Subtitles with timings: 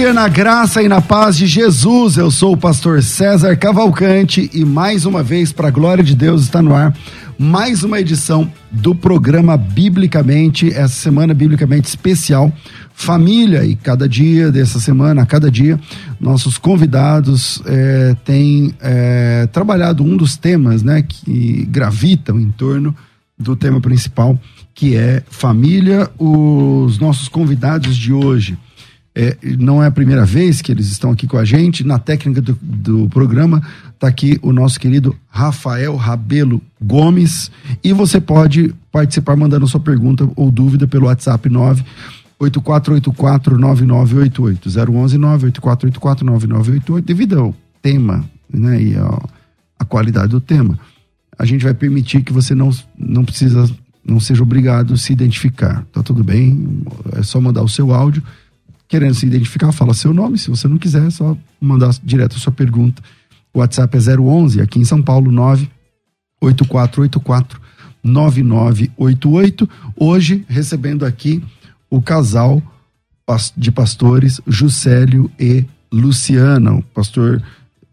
[0.00, 2.16] Dia na graça e na paz de Jesus.
[2.16, 6.40] Eu sou o pastor César Cavalcante e mais uma vez, para a glória de Deus,
[6.40, 6.96] está no ar
[7.38, 12.50] mais uma edição do programa Biblicamente, essa semana biblicamente especial.
[12.94, 15.78] Família, e cada dia dessa semana, cada dia,
[16.18, 22.96] nossos convidados é, têm é, trabalhado um dos temas né, que gravitam em torno
[23.38, 24.40] do tema principal,
[24.74, 26.08] que é família.
[26.18, 28.56] Os nossos convidados de hoje
[29.20, 31.84] é, não é a primeira vez que eles estão aqui com a gente.
[31.84, 33.60] Na técnica do, do programa
[33.92, 37.50] está aqui o nosso querido Rafael Rabelo Gomes.
[37.84, 41.84] E você pode participar mandando sua pergunta ou dúvida pelo WhatsApp 9
[42.40, 44.88] 8484-9988.
[44.88, 47.04] 011 98484-9988.
[47.04, 49.22] Devido ao tema né, e a,
[49.78, 50.78] a qualidade do tema,
[51.38, 53.70] a gente vai permitir que você não, não precisa,
[54.02, 55.84] não seja obrigado a se identificar.
[55.92, 56.86] Tá tudo bem?
[57.12, 58.22] É só mandar o seu áudio
[58.90, 60.36] querendo se identificar, fala seu nome.
[60.36, 63.00] Se você não quiser, é só mandar direto a sua pergunta.
[63.54, 67.60] O WhatsApp é 011, aqui em São Paulo, 98484
[68.02, 69.68] 9988.
[69.96, 71.40] Hoje, recebendo aqui
[71.88, 72.60] o casal
[73.56, 76.72] de pastores Juscelio e Luciana.
[76.72, 77.40] O pastor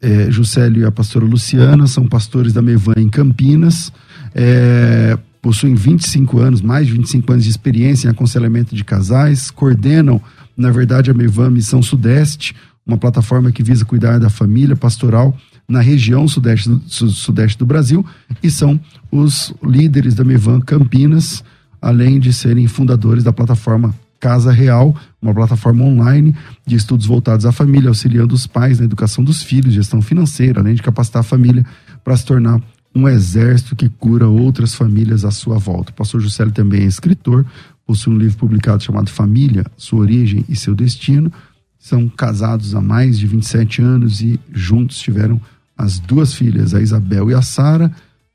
[0.01, 3.91] é, Juscelio e a pastora Luciana são pastores da Mevan em Campinas.
[4.33, 10.19] É, possuem 25 anos, mais de 25 anos de experiência em aconselhamento de casais, coordenam
[10.57, 15.37] na verdade, a Mevan Missão Sudeste, uma plataforma que visa cuidar da família pastoral
[15.67, 18.05] na região sudeste do, sudeste do Brasil,
[18.41, 18.79] e são
[19.11, 21.43] os líderes da Mevan Campinas,
[21.81, 26.33] além de serem fundadores da plataforma Casa Real, uma plataforma online
[26.65, 30.73] de estudos voltados à família, auxiliando os pais na educação dos filhos, gestão financeira, além
[30.73, 31.63] de capacitar a família
[32.03, 32.59] para se tornar
[32.95, 35.91] um exército que cura outras famílias à sua volta.
[35.91, 37.45] O pastor Juscelio também é escritor,
[37.87, 41.31] possui um livro publicado chamado Família, Sua Origem e Seu Destino.
[41.79, 45.39] São casados há mais de 27 anos e juntos tiveram
[45.77, 47.89] as duas filhas, a Isabel e a Sara,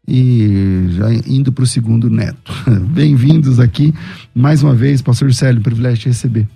[0.08, 2.50] e já indo para o segundo neto.
[2.94, 3.92] Bem-vindos aqui
[4.34, 6.48] mais uma vez, Pastor Célio, privilégio de receber.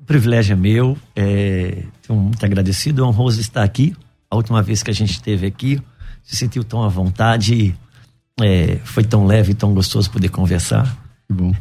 [0.00, 3.94] O privilégio é meu, é, muito agradecido, honroso estar aqui.
[4.30, 5.80] A última vez que a gente esteve aqui,
[6.22, 7.74] se sentiu tão à vontade,
[8.40, 11.09] é, foi tão leve, tão gostoso poder conversar.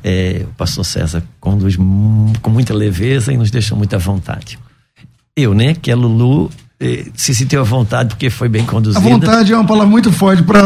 [0.04, 4.58] É, o pastor César conduz com muita leveza e nos deixa muita vontade.
[5.36, 9.06] Eu, né, que é Lulu, eh, se sentiu à vontade porque foi bem conduzida.
[9.06, 10.62] A vontade é uma palavra muito forte para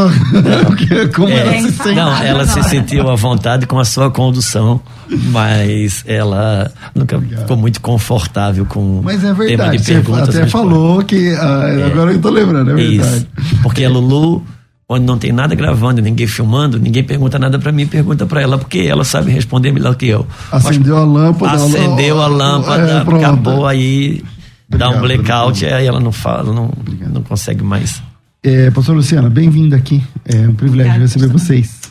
[1.15, 1.95] como é, ela se sente.
[1.95, 7.41] Não, ela se sentiu à vontade com a sua condução, mas ela nunca Obrigado.
[7.41, 10.35] ficou muito confortável com mas é verdade, tema de perguntas.
[10.35, 13.17] Você até falou que ah, é, agora eu tô lembrando, é verdade.
[13.17, 13.27] Isso,
[13.63, 14.45] porque a Lulu
[14.87, 18.57] quando não tem nada gravando, ninguém filmando, ninguém pergunta nada para mim, pergunta para ela,
[18.57, 20.27] porque ela sabe responder melhor que eu.
[20.51, 21.55] Acendeu Mas, a lâmpada.
[21.55, 24.23] Acendeu a lâmpada, é, acabou aí,
[24.67, 26.71] Obrigado, dá um blackout, aí ela não fala, não,
[27.11, 28.01] não consegue mais.
[28.43, 30.03] É, Pastor Luciana, bem-vinda aqui.
[30.25, 31.81] É um privilégio Obrigada, receber vocês.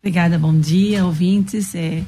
[0.00, 1.74] Obrigada, bom dia, ouvintes.
[1.74, 2.02] É,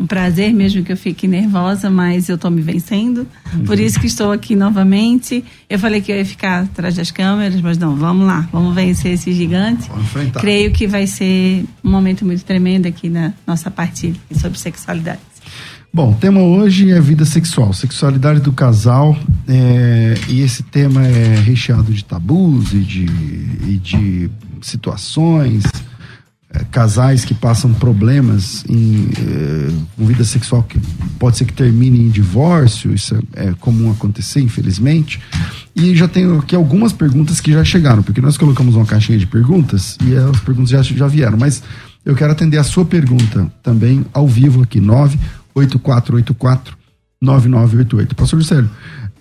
[0.00, 3.26] um prazer mesmo que eu fique nervosa, mas eu estou me vencendo.
[3.52, 3.64] Uhum.
[3.64, 5.44] Por isso que estou aqui novamente.
[5.68, 9.12] Eu falei que eu ia ficar atrás das câmeras, mas não, vamos lá, vamos vencer
[9.12, 9.90] esse gigante.
[10.40, 15.20] Creio que vai ser um momento muito tremendo aqui na nossa partilha sobre sexualidade.
[15.92, 21.34] Bom, o tema hoje é vida sexual, sexualidade do casal, é, e esse tema é
[21.40, 23.04] recheado de tabus e de,
[23.66, 24.30] e de
[24.62, 25.64] situações
[26.70, 30.80] casais que passam problemas em, é, com vida sexual que
[31.18, 35.20] pode ser que termine em divórcio, isso é, é, comum acontecer, infelizmente.
[35.74, 39.26] E já tenho aqui algumas perguntas que já chegaram, porque nós colocamos uma caixinha de
[39.26, 41.62] perguntas e as perguntas já, já vieram, mas
[42.04, 46.76] eu quero atender a sua pergunta também ao vivo aqui, 98484
[47.22, 48.14] 9988.
[48.14, 48.70] Pastor Juscelio,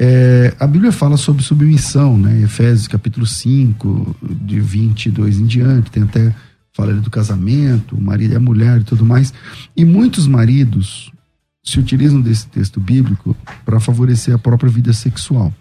[0.02, 2.42] É, a Bíblia fala sobre submissão, né?
[2.42, 6.34] Efésios capítulo 5, de 22 em diante, tem até
[6.80, 9.34] fala do casamento, o marido e a mulher e tudo mais.
[9.76, 11.12] E muitos maridos
[11.62, 13.36] se utilizam desse texto bíblico
[13.66, 15.54] para favorecer a própria vida sexual.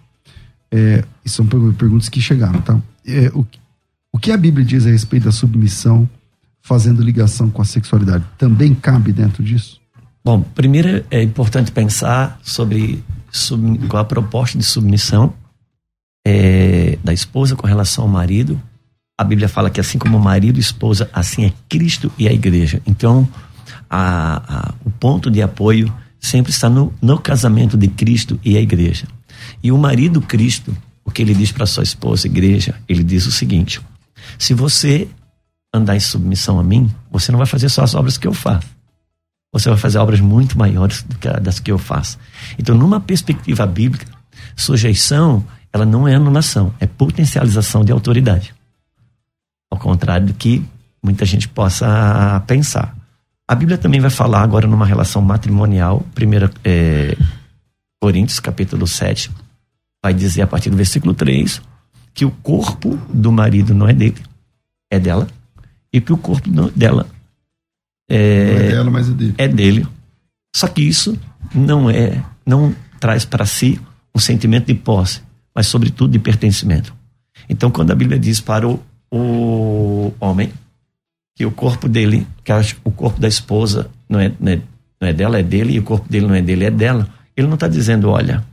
[0.71, 2.81] É, e são perguntas que chegaram, tá?
[3.05, 3.45] É, o,
[4.13, 6.09] o que a Bíblia diz a respeito da submissão
[6.63, 8.25] fazendo ligação com a sexualidade?
[8.37, 9.81] Também cabe dentro disso?
[10.25, 15.35] Bom, primeiro é importante pensar sobre sub, qual a proposta de submissão
[16.25, 18.61] é, da esposa com relação ao marido.
[19.19, 22.81] A Bíblia fala que assim como marido e esposa, assim é Cristo e a igreja.
[22.87, 23.29] Então,
[23.91, 28.61] a, a, o ponto de apoio sempre está no, no casamento de Cristo e a
[28.61, 29.07] igreja.
[29.63, 33.33] E o marido Cristo, o que ele diz para sua esposa, igreja, ele diz o
[33.33, 33.81] seguinte:
[34.39, 35.09] se você
[35.75, 38.69] andar em submissão a mim, você não vai fazer só as obras que eu faço.
[39.53, 42.19] Você vai fazer obras muito maiores do que das que eu faço.
[42.59, 44.07] Então, numa perspectiva bíblica,
[44.55, 48.55] sujeição, ela não é anulação, é potencialização de autoridade.
[49.79, 50.65] Ao contrário do que
[51.01, 52.97] muita gente possa pensar.
[53.47, 57.17] A Bíblia também vai falar agora numa relação matrimonial, 1 é,
[58.01, 59.31] Coríntios, capítulo 7,
[60.03, 61.63] vai dizer a partir do versículo 3
[62.13, 64.21] que o corpo do marido não é dele,
[64.91, 65.29] é dela,
[65.93, 67.07] e que o corpo dela
[68.11, 69.35] é, não é dela, mas é dele.
[69.39, 69.87] É dele.
[70.57, 71.17] Só que isso
[71.55, 73.81] não é, não traz para si
[74.13, 75.23] um sentimento de posse,
[75.55, 76.93] mas sobretudo de pertencimento.
[77.49, 80.53] Então, quando a Bíblia diz para o, o homem
[81.35, 82.53] que o corpo dele, que
[82.85, 84.61] o corpo da esposa não é, não é,
[85.01, 87.47] não é dela, é dele, e o corpo dele não é dele, é dela, ele
[87.47, 88.45] não está dizendo, olha,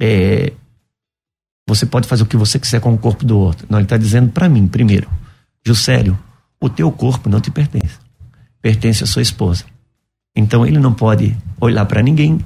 [0.00, 0.52] é,
[1.68, 3.66] você pode fazer o que você quiser com o corpo do outro.
[3.70, 5.08] Não, ele está dizendo para mim, primeiro,
[5.64, 6.18] Juscelio,
[6.60, 8.02] o teu corpo não te pertence
[8.62, 9.64] pertence à sua esposa.
[10.34, 12.38] Então ele não pode olhar para ninguém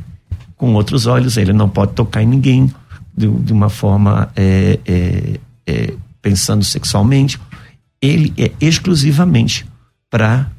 [0.56, 2.72] com outros olhos, ele não pode tocar em ninguém
[3.14, 7.38] de, de uma forma é, é, é, pensando sexualmente.
[8.00, 9.66] Ele é exclusivamente
[10.10, 10.50] para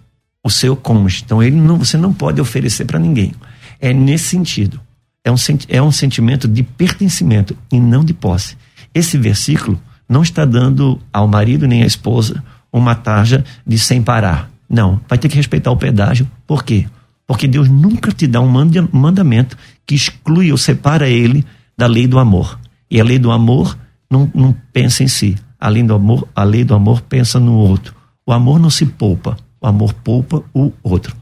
[0.43, 1.23] o seu cônjuge.
[1.25, 3.33] Então ele não, você não pode oferecer para ninguém.
[3.79, 4.79] É nesse sentido.
[5.23, 5.35] É um,
[5.67, 8.57] é um sentimento de pertencimento e não de posse.
[8.93, 14.49] Esse versículo não está dando ao marido nem à esposa uma tarja de sem parar
[14.69, 16.29] não, vai ter que respeitar o pedágio.
[16.45, 16.87] Por quê?
[17.25, 18.51] Porque Deus nunca te dá um
[18.91, 21.45] mandamento que exclui ou separa ele
[21.77, 22.59] da lei do amor.
[22.89, 23.77] E a lei do amor
[24.09, 25.35] não, não pensa em si.
[25.59, 27.95] Além do amor, a lei do amor pensa no outro.
[28.25, 31.15] O amor não se poupa, o amor poupa o outro.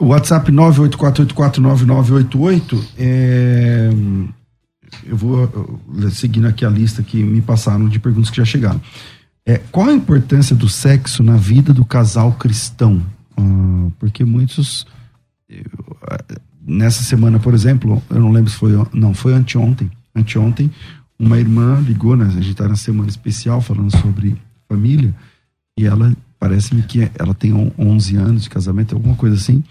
[0.00, 3.90] WhatsApp 984849988 é...
[5.04, 5.80] Eu vou
[6.10, 8.80] seguindo aqui a lista que me passaram de perguntas que já chegaram.
[9.44, 13.02] É, qual a importância do sexo na vida do casal cristão?
[13.36, 14.86] Ah, porque muitos.
[16.60, 18.72] nessa semana, por exemplo, eu não lembro se foi.
[18.92, 19.90] Não, foi anteontem.
[20.14, 20.70] Anteontem,
[21.18, 22.26] uma irmã ligou, né?
[22.26, 24.36] A gente está na semana especial falando sobre
[24.68, 25.14] família.
[25.78, 29.62] E ela, parece-me que ela tem 11 anos de casamento, alguma coisa assim.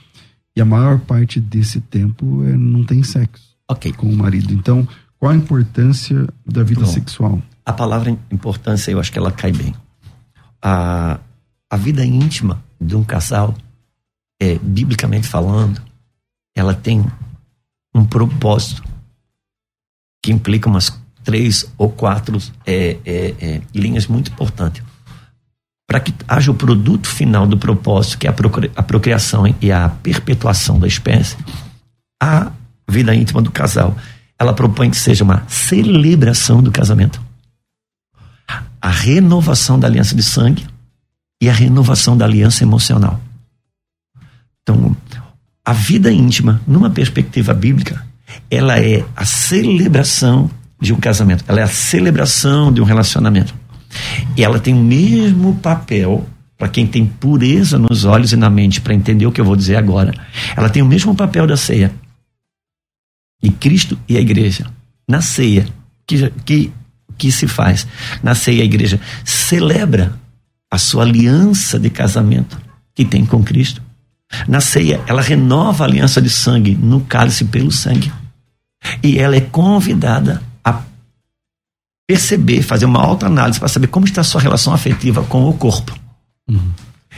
[0.56, 3.94] E a maior parte desse tempo é, não tem sexo okay.
[3.94, 4.54] com o marido.
[4.54, 4.88] Então,
[5.20, 6.88] qual a importância da vida Bom.
[6.88, 7.42] sexual?
[7.68, 9.76] a palavra importância eu acho que ela cai bem.
[10.62, 11.20] A,
[11.70, 13.54] a vida íntima de um casal,
[14.42, 15.82] é, biblicamente falando,
[16.56, 17.06] ela tem
[17.94, 18.82] um propósito
[20.24, 20.98] que implica umas
[21.28, 24.82] três ou quatro é, é, é linhas muito importantes.
[25.86, 28.34] Para que haja o produto final do propósito, que é
[28.76, 31.36] a procriação e a perpetuação da espécie,
[32.24, 32.50] a
[32.90, 33.94] vida íntima do casal,
[34.40, 37.28] ela propõe que seja uma celebração do casamento
[38.82, 40.66] a renovação da aliança de sangue
[41.42, 43.20] e a renovação da aliança emocional.
[44.62, 44.96] Então,
[45.66, 48.06] a vida íntima, numa perspectiva bíblica,
[48.50, 53.54] ela é a celebração de um casamento, ela é a celebração de um relacionamento.
[54.36, 58.82] E ela tem o mesmo papel para quem tem pureza nos olhos e na mente
[58.82, 60.14] para entender o que eu vou dizer agora.
[60.56, 61.94] Ela tem o mesmo papel da ceia.
[63.42, 64.66] E Cristo e a igreja,
[65.08, 65.68] na ceia,
[66.06, 66.72] que, que
[67.18, 67.88] que se faz?
[68.22, 70.14] Na ceia, a igreja celebra
[70.70, 72.60] a sua aliança de casamento
[72.94, 73.82] que tem com Cristo.
[74.48, 78.12] Na ceia, ela renova a aliança de sangue no cálice pelo sangue.
[79.02, 80.42] E ela é convidada
[82.08, 85.94] perceber, fazer uma autoanálise para saber como está a sua relação afetiva com o corpo.
[86.50, 86.72] Uhum.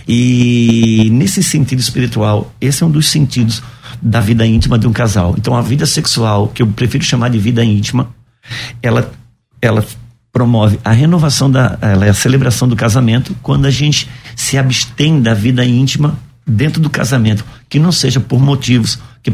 [0.08, 3.62] E nesse sentido espiritual, esse é um dos sentidos
[4.02, 5.36] da vida íntima de um casal.
[5.38, 8.10] Então, a vida sexual, que eu prefiro chamar de vida íntima,
[8.82, 9.12] ela
[9.62, 9.86] ela
[10.32, 15.22] promove a renovação da ela é a celebração do casamento quando a gente se abstém
[15.22, 16.18] da vida íntima
[16.48, 19.34] dentro do casamento, que não seja por motivos que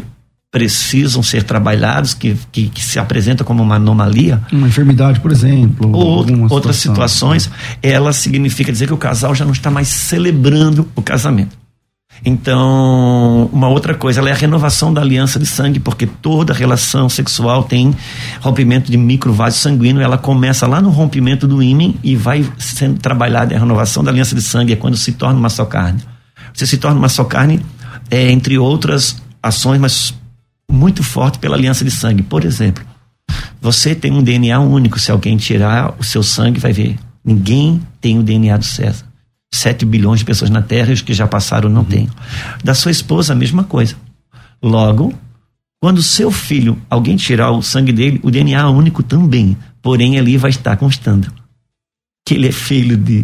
[0.55, 4.41] precisam ser trabalhados, que, que, que, se apresenta como uma anomalia.
[4.53, 5.91] Uma enfermidade, por exemplo.
[5.93, 7.51] Ou outras situações,
[7.83, 11.57] ela significa dizer que o casal já não está mais celebrando o casamento.
[12.23, 17.09] Então, uma outra coisa, ela é a renovação da aliança de sangue, porque toda relação
[17.09, 17.93] sexual tem
[18.39, 23.53] rompimento de microvaso sanguíneo, ela começa lá no rompimento do ímen e vai sendo trabalhada
[23.53, 25.99] a renovação da aliança de sangue, é quando se torna uma só carne.
[26.53, 27.59] Você se torna uma só carne,
[28.09, 30.13] é, entre outras ações, mas
[30.71, 32.23] muito forte pela aliança de sangue.
[32.23, 32.83] Por exemplo,
[33.61, 36.97] você tem um DNA único, se alguém tirar o seu sangue, vai ver.
[37.23, 39.05] Ninguém tem o DNA do César.
[39.53, 41.87] 7 bilhões de pessoas na Terra e os que já passaram não uhum.
[41.87, 42.09] têm.
[42.63, 43.95] Da sua esposa, a mesma coisa.
[44.61, 45.13] Logo,
[45.81, 49.57] quando seu filho, alguém tirar o sangue dele, o DNA é único também.
[49.81, 51.31] Porém, ali vai estar constando
[52.27, 53.23] que ele é filho de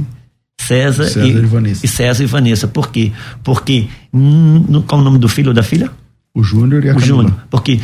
[0.60, 1.86] César, César e, e, Vanessa.
[1.86, 2.68] e César e Vanessa.
[2.68, 3.12] Por quê?
[3.44, 5.92] Porque, no, qual o nome do filho ou da filha?
[6.34, 7.36] O Júnior e a O Júnior.
[7.50, 7.80] Porque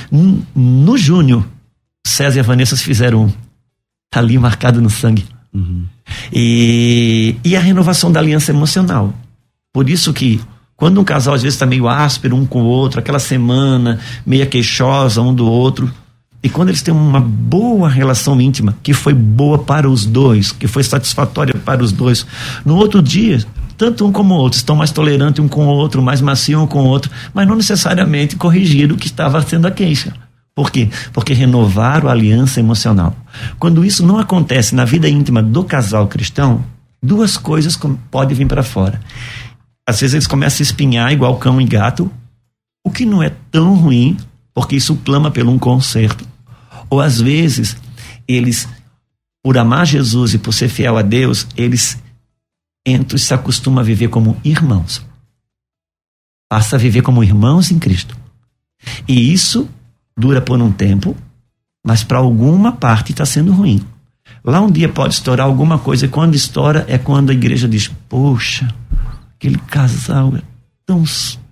[0.56, 1.46] no Júnior,
[2.06, 3.28] César e a Vanessa se fizeram um.
[3.28, 5.26] Está ali marcado no sangue.
[5.54, 5.86] Uhum.
[6.32, 9.14] E, e a renovação da aliança emocional.
[9.74, 10.40] Por isso que
[10.76, 14.46] quando um casal às vezes está meio áspero um com o outro, aquela semana meia
[14.46, 15.92] queixosa um do outro,
[16.42, 20.68] e quando eles têm uma boa relação íntima, que foi boa para os dois, que
[20.68, 22.26] foi satisfatória para os dois,
[22.64, 23.44] no outro dia,
[23.78, 26.68] tanto um como o outro estão mais tolerantes um com o outro, mais macio um
[26.68, 30.14] com o outro, mas não necessariamente corrigir o que estava sendo a queixa.
[30.56, 30.90] Por quê?
[31.14, 33.16] Porque renovaram a aliança emocional.
[33.60, 36.66] Quando isso não acontece na vida íntima do casal cristão,
[37.02, 37.78] duas coisas
[38.10, 39.00] podem vir para fora.
[39.88, 42.12] Às vezes eles começam a espinhar igual cão e gato,
[42.84, 44.18] o que não é tão ruim,
[44.52, 46.28] porque isso clama pelo um conserto.
[46.90, 47.78] Ou às vezes
[48.28, 48.68] eles,
[49.44, 52.02] por amar Jesus e por ser fiel a Deus, eles
[52.88, 55.06] entram e se acostumam a viver como irmãos.
[56.50, 58.18] Passa a viver como irmãos em Cristo.
[59.08, 59.70] E isso
[60.18, 61.16] dura por um tempo,
[61.86, 63.86] mas para alguma parte está sendo ruim.
[64.44, 67.90] Lá um dia pode estourar alguma coisa, e quando estoura é quando a igreja diz:
[68.10, 68.74] Poxa,
[69.36, 70.42] aquele casal é
[70.86, 71.04] tão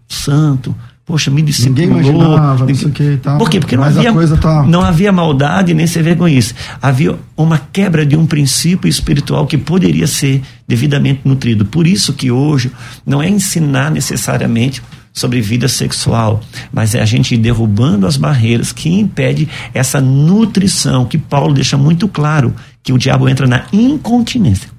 [0.08, 0.76] santo,
[1.06, 1.88] poxa, me discipulou.
[1.88, 3.38] Ninguém imaginava, não sei o que tal.
[3.38, 3.60] Por quê?
[3.60, 4.64] Porque não havia, tá...
[4.64, 6.56] não havia maldade nem ser vergonhice.
[6.82, 11.66] Havia uma quebra de um princípio espiritual que poderia ser devidamente nutrido.
[11.66, 12.72] Por isso que hoje
[13.06, 14.82] não é ensinar necessariamente
[15.14, 16.42] sobre vida sexual,
[16.74, 22.08] mas é a gente derrubando as barreiras que impede essa nutrição que Paulo deixa muito
[22.10, 24.75] claro que o diabo entra na incontinência.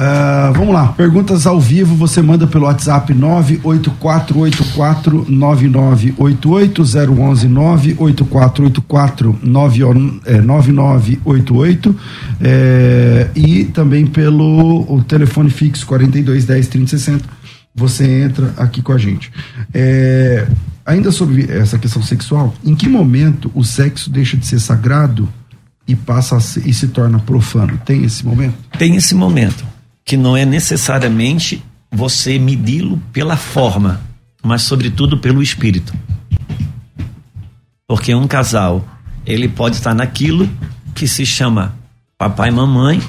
[0.00, 11.96] Uh, vamos lá, perguntas ao vivo você manda pelo WhatsApp 98484 9988 011 98484 9988
[12.40, 17.28] é, e também pelo o telefone fixo 4210 3060
[17.74, 19.30] você entra aqui com a gente.
[19.74, 20.48] É,
[20.86, 25.28] ainda sobre essa questão sexual, em que momento o sexo deixa de ser sagrado
[25.86, 27.78] e passa ser, e se torna profano?
[27.84, 28.54] Tem esse momento?
[28.78, 29.68] Tem esse momento,
[30.10, 34.00] que não é necessariamente você medi-lo pela forma,
[34.42, 35.94] mas sobretudo pelo espírito.
[37.86, 38.84] Porque um casal,
[39.24, 40.50] ele pode estar naquilo
[40.96, 41.76] que se chama
[42.18, 43.00] papai e mamãe,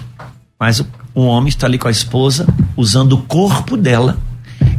[0.59, 2.45] mas o, o homem está ali com a esposa,
[2.77, 4.19] usando o corpo dela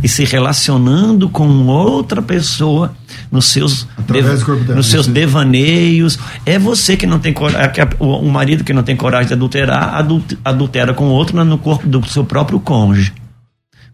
[0.03, 2.95] e se relacionando com outra pessoa
[3.31, 3.87] nos seus,
[4.75, 6.19] nos seus devaneios.
[6.45, 10.07] É você que não tem coragem, é o marido que não tem coragem de adulterar,
[10.45, 13.13] adultera com outro no corpo do seu próprio cônjuge.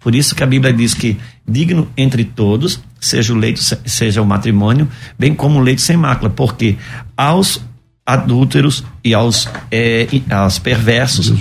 [0.01, 4.27] Por isso que a Bíblia diz que digno entre todos seja o leito, seja o
[4.27, 4.89] matrimônio,
[5.19, 6.77] bem como o leito sem mácula, porque
[7.17, 7.61] aos
[8.07, 11.33] adúlteros e aos, é, aos perversos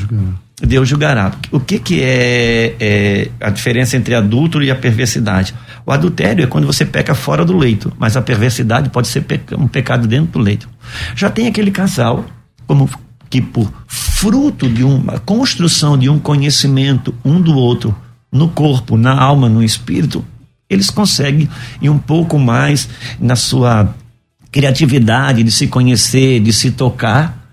[0.61, 1.33] Deus julgará.
[1.51, 5.53] O que, que é, é, a diferença entre adulto e a perversidade?
[5.85, 9.23] O adultério é quando você peca fora do leito, mas a perversidade pode ser
[9.57, 10.67] um pecado dentro do leito.
[11.15, 12.25] Já tem aquele casal,
[12.65, 12.89] como
[13.29, 17.95] que por fruto de uma construção de um conhecimento um do outro,
[18.31, 20.25] no corpo, na alma, no espírito,
[20.69, 21.47] eles conseguem
[21.81, 23.93] ir um pouco mais na sua
[24.51, 27.46] criatividade de se conhecer, de se tocar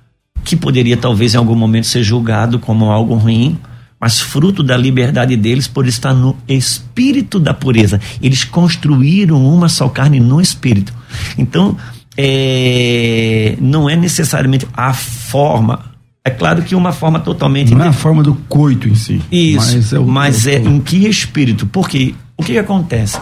[0.44, 3.58] que poderia talvez em algum momento ser julgado como algo ruim,
[3.98, 8.00] mas fruto da liberdade deles por estar no espírito da pureza.
[8.20, 10.92] Eles construíram uma só carne no espírito.
[11.38, 11.76] Então,
[12.16, 15.94] é, não é necessariamente a forma.
[16.24, 17.74] É claro que uma forma totalmente.
[17.74, 19.22] Não é a forma do coito em si.
[19.30, 19.74] Isso.
[19.74, 21.66] Mas é, o, mas é em que espírito?
[21.66, 23.18] Porque o que, que acontece?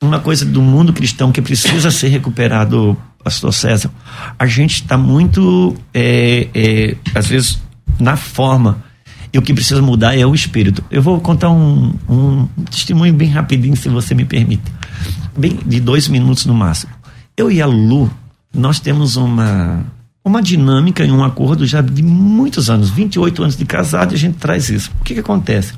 [0.00, 3.90] Uma coisa do mundo cristão que precisa ser recuperado pastor César,
[4.38, 7.60] a gente está muito, é, é, às vezes,
[7.98, 8.82] na forma.
[9.32, 10.82] E o que precisa mudar é o espírito.
[10.90, 14.62] Eu vou contar um, um testemunho bem rapidinho, se você me permite.
[15.36, 16.92] bem de dois minutos no máximo.
[17.36, 18.10] Eu e a Lulu,
[18.54, 19.84] nós temos uma,
[20.24, 24.18] uma dinâmica e um acordo já de muitos anos, 28 anos de casado, e a
[24.18, 24.90] gente traz isso.
[25.00, 25.74] O que, que acontece?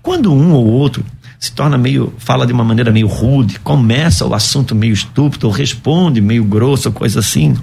[0.00, 1.04] Quando um ou outro
[1.42, 5.52] se torna meio, fala de uma maneira meio rude, começa o assunto meio estúpido, ou
[5.52, 7.56] responde meio grosso, coisa assim,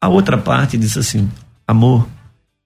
[0.00, 1.30] a outra parte diz assim:
[1.64, 2.08] amor,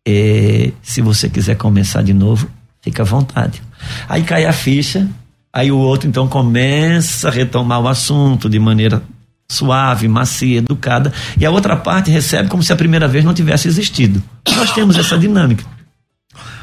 [0.08, 2.48] é, se você quiser começar de novo,
[2.80, 3.62] fica à vontade.
[4.08, 5.06] Aí cai a ficha,
[5.52, 9.02] aí o outro então começa a retomar o assunto de maneira
[9.50, 13.68] suave, macia, educada, e a outra parte recebe como se a primeira vez não tivesse
[13.68, 14.22] existido.
[14.56, 15.66] Nós temos essa dinâmica.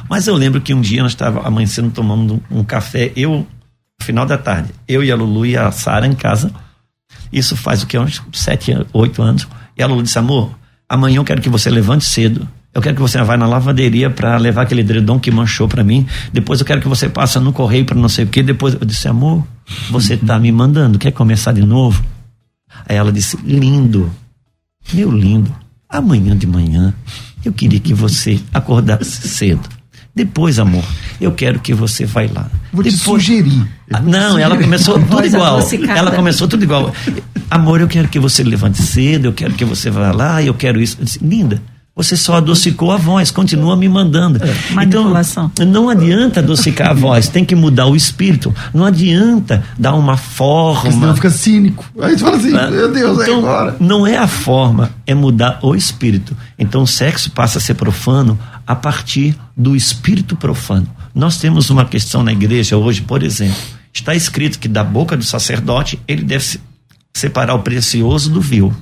[0.10, 3.46] Mas eu lembro que um dia nós estávamos amanhecendo tomando um café, eu,
[4.04, 6.52] final da tarde, eu e a Lulu e a Sara em casa.
[7.32, 7.98] Isso faz o que?
[7.98, 9.48] Uns sete, oito anos.
[9.78, 10.52] E a Lulu disse: Amor,
[10.88, 12.48] amanhã eu quero que você levante cedo.
[12.74, 16.08] Eu quero que você vá na lavanderia para levar aquele edredom que manchou para mim.
[16.32, 18.42] Depois eu quero que você passe no correio para não sei o quê.
[18.42, 19.46] Depois eu disse: Amor,
[19.90, 22.04] você tá me mandando, quer começar de novo?
[22.88, 24.12] Aí ela disse: Lindo,
[24.92, 25.56] meu lindo,
[25.88, 26.94] amanhã de manhã
[27.46, 29.70] eu queria que você acordasse cedo.
[30.16, 30.84] Depois, amor,
[31.20, 32.48] eu quero que você vai lá.
[32.72, 33.68] Vou Depois, te sugerir.
[33.92, 35.58] Ah, Não, ela começou tudo igual.
[35.58, 35.98] adocicada.
[35.98, 36.94] Ela começou tudo igual.
[37.50, 40.80] Amor, eu quero que você levante cedo, eu quero que você vá lá, eu quero
[40.80, 40.98] isso.
[41.00, 41.62] Eu disse, Linda,
[41.96, 44.40] você só adocicou a voz, continua me mandando.
[44.72, 45.52] manipulação.
[45.54, 48.54] Então, não adianta adocicar a voz, tem que mudar o espírito.
[48.74, 50.92] Não adianta dar uma Porque forma.
[50.92, 51.86] senão fica cínico.
[52.02, 53.76] Aí você fala assim, Ah, meu Deus, é então, agora.
[53.80, 56.36] Não é a forma, é mudar o espírito.
[56.58, 60.88] Então o sexo passa a ser profano a partir do espírito profano.
[61.14, 63.56] Nós temos uma questão na igreja hoje, por exemplo,
[63.94, 66.60] está escrito que da boca do sacerdote ele deve se-
[67.14, 68.74] separar o precioso do vil.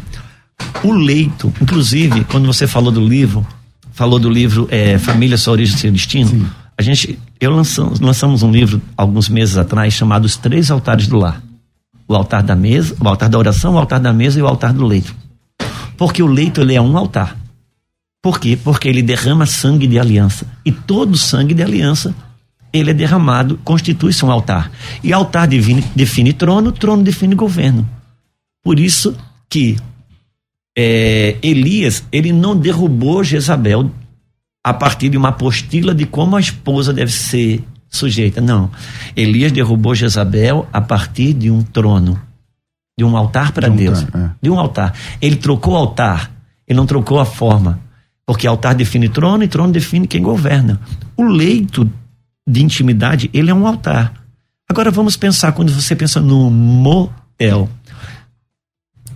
[0.82, 3.46] O leito, inclusive, quando você falou do livro,
[3.92, 8.50] falou do livro eh, Família, Sua Origem, Seu Destino, a gente, eu lançamos, lançamos um
[8.50, 11.42] livro alguns meses atrás chamado Os Três Altares do Lar.
[12.06, 14.72] O altar da mesa, o altar da oração, o altar da mesa e o altar
[14.72, 15.14] do leito.
[15.96, 17.36] Porque o leito ele é um altar.
[18.22, 18.58] Por quê?
[18.62, 20.46] Porque ele derrama sangue de aliança.
[20.64, 22.14] E todo sangue de aliança,
[22.72, 24.70] ele é derramado, constitui-se um altar.
[25.02, 27.88] E altar define, define trono, trono define governo.
[28.62, 29.14] Por isso
[29.48, 29.76] que
[30.76, 33.90] é, Elias, ele não derrubou Jezabel
[34.64, 38.40] a partir de uma apostila de como a esposa deve ser sujeita.
[38.40, 38.70] Não.
[39.14, 42.20] Elias derrubou Jezabel a partir de um trono,
[42.96, 44.00] de um altar para De um Deus.
[44.00, 44.30] altar, é.
[44.40, 44.94] De um altar.
[45.20, 46.30] Ele trocou o altar,
[46.66, 47.80] ele não trocou a forma.
[48.26, 50.80] Porque altar define trono e trono define quem governa.
[51.16, 51.90] O leito
[52.48, 54.12] de intimidade, ele é um altar.
[54.68, 57.68] Agora vamos pensar quando você pensa no motel.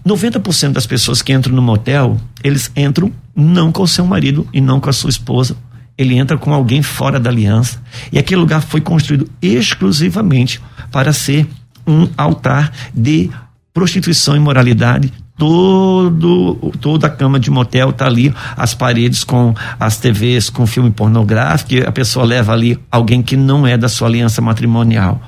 [0.06, 4.60] 90% das pessoas que entram no motel, eles entram não com o seu marido e
[4.60, 5.56] não com a sua esposa.
[5.96, 7.82] Ele entra com alguém fora da aliança.
[8.12, 10.60] E aquele lugar foi construído exclusivamente
[10.92, 11.46] para ser
[11.86, 13.30] um altar de
[13.78, 15.12] prostituição e imoralidade.
[15.36, 20.90] Todo, toda a cama de motel tá ali, as paredes com as TVs com filme
[20.90, 25.22] pornográfico, a pessoa leva ali alguém que não é da sua aliança matrimonial.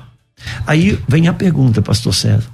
[0.67, 2.49] Aí vem a pergunta, pastor César.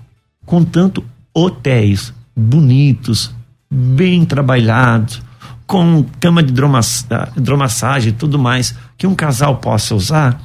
[0.46, 3.32] Com tanto hotéis bonitos,
[3.72, 5.20] bem trabalhados,
[5.66, 10.40] com cama de hidromassa- hidromassagem e tudo mais, que um casal possa usar,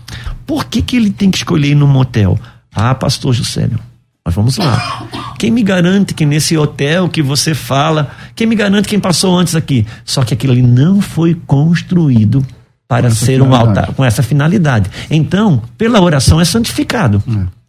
[0.47, 2.39] por que, que ele tem que escolher ir no motel?
[2.75, 3.79] Ah, pastor Juscelio,
[4.25, 5.07] mas vamos lá.
[5.39, 9.55] Quem me garante que nesse hotel que você fala, quem me garante quem passou antes
[9.57, 9.87] aqui?
[10.05, 12.45] Só que aquilo ali não foi construído
[12.87, 14.91] para ser um altar, com essa finalidade.
[15.11, 17.23] Então, pela oração é santificado.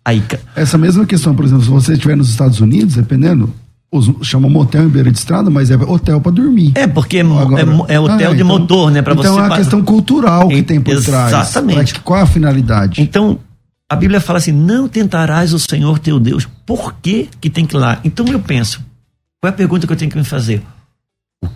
[0.05, 3.53] Aí, ca- Essa mesma questão, por exemplo, se você estiver nos Estados Unidos, dependendo,
[3.89, 6.73] os, chama motel em beira de estrada, mas é hotel para dormir.
[6.75, 9.01] É, porque é, Agora, é, é hotel ah, de então, motor, né?
[9.01, 11.29] Pra então você é a questão cultural que tem por exatamente.
[11.31, 11.49] trás.
[11.49, 11.99] Exatamente.
[12.01, 13.01] Qual a finalidade?
[13.01, 13.39] Então,
[13.93, 16.47] a Bíblia fala assim: não tentarás o Senhor teu Deus.
[16.65, 17.99] Por que, que tem que ir lá?
[18.03, 18.83] Então eu penso,
[19.39, 20.63] qual é a pergunta que eu tenho que me fazer?
[21.43, 21.49] O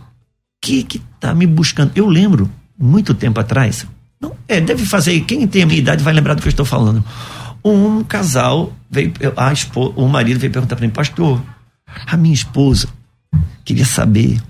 [0.61, 1.91] que que tá me buscando?
[1.95, 3.87] Eu lembro, muito tempo atrás,
[4.21, 6.65] não, é, deve fazer, quem tem a minha idade vai lembrar do que eu estou
[6.65, 7.03] falando.
[7.63, 11.41] Um casal veio, a esposa, o marido veio perguntar para mim, pastor,
[12.05, 12.87] a minha esposa
[13.63, 14.41] queria saber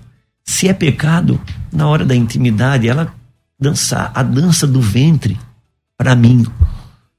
[0.44, 1.40] se é pecado
[1.72, 3.12] na hora da intimidade ela
[3.60, 5.38] dançar a dança do ventre
[5.96, 6.46] para mim.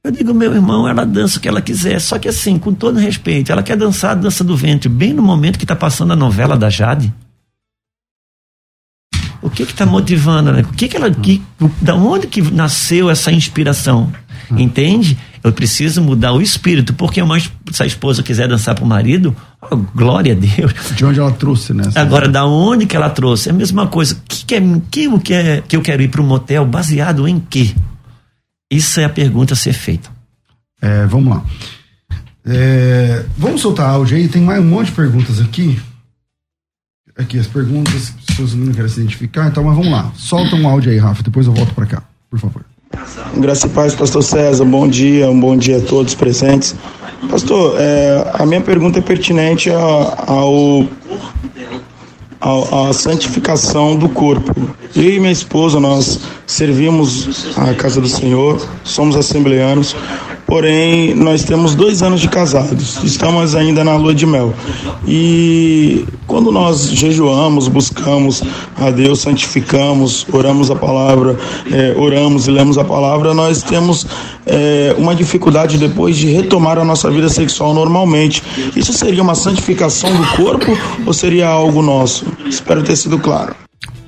[0.02, 3.00] Eu digo, meu irmão, ela dança o que ela quiser, só que assim, com todo
[3.00, 6.16] respeito, ela quer dançar a dança do ventre bem no momento que está passando a
[6.16, 7.14] novela da Jade.
[9.42, 10.62] O que está motivando, né?
[10.62, 11.42] O que, que ela, que,
[11.82, 14.12] da onde que nasceu essa inspiração?
[14.52, 15.18] Entende?
[15.44, 19.36] Eu preciso mudar o espírito, porque uma, se a esposa quiser dançar para o marido,
[19.62, 20.74] oh, glória a Deus.
[20.96, 21.84] De onde ela trouxe, né?
[21.96, 23.50] Agora, da onde que ela trouxe?
[23.50, 24.18] É a mesma coisa.
[24.28, 27.40] Que, que, é, que, que, é, que eu quero ir para um motel baseado em
[27.40, 27.74] quê?
[28.72, 30.10] Isso é a pergunta a ser feita.
[30.82, 31.44] É, vamos lá.
[32.46, 35.80] É, vamos soltar áudio aí, tem mais um monte de perguntas aqui.
[37.18, 40.12] Aqui as perguntas, as pessoas não querem se identificar, então, mas vamos lá.
[40.16, 42.64] Solta um áudio aí, Rafa, depois eu volto para cá, por favor.
[43.38, 46.76] Graça e paz, pastor César, bom dia, um bom dia a todos presentes.
[47.30, 50.88] Pastor, é, a minha pergunta é pertinente ao,
[52.40, 54.54] a, a, santificação do corpo.
[54.96, 59.96] Eu e minha esposa, nós servimos a casa do Senhor, somos assembleanos,
[60.50, 64.52] porém nós temos dois anos de casados, estamos ainda na lua de mel.
[65.08, 68.44] E quando nós jejuamos, buscamos
[68.76, 71.38] a Deus, santificamos, oramos a palavra,
[71.72, 74.08] é, oramos e lemos a palavra, nós temos
[74.48, 78.42] é, uma dificuldade depois de retomar a nossa vida sexual normalmente.
[78.76, 82.26] Isso seria uma santificação do corpo ou seria algo nosso?
[82.48, 83.56] Espero ter sido claro.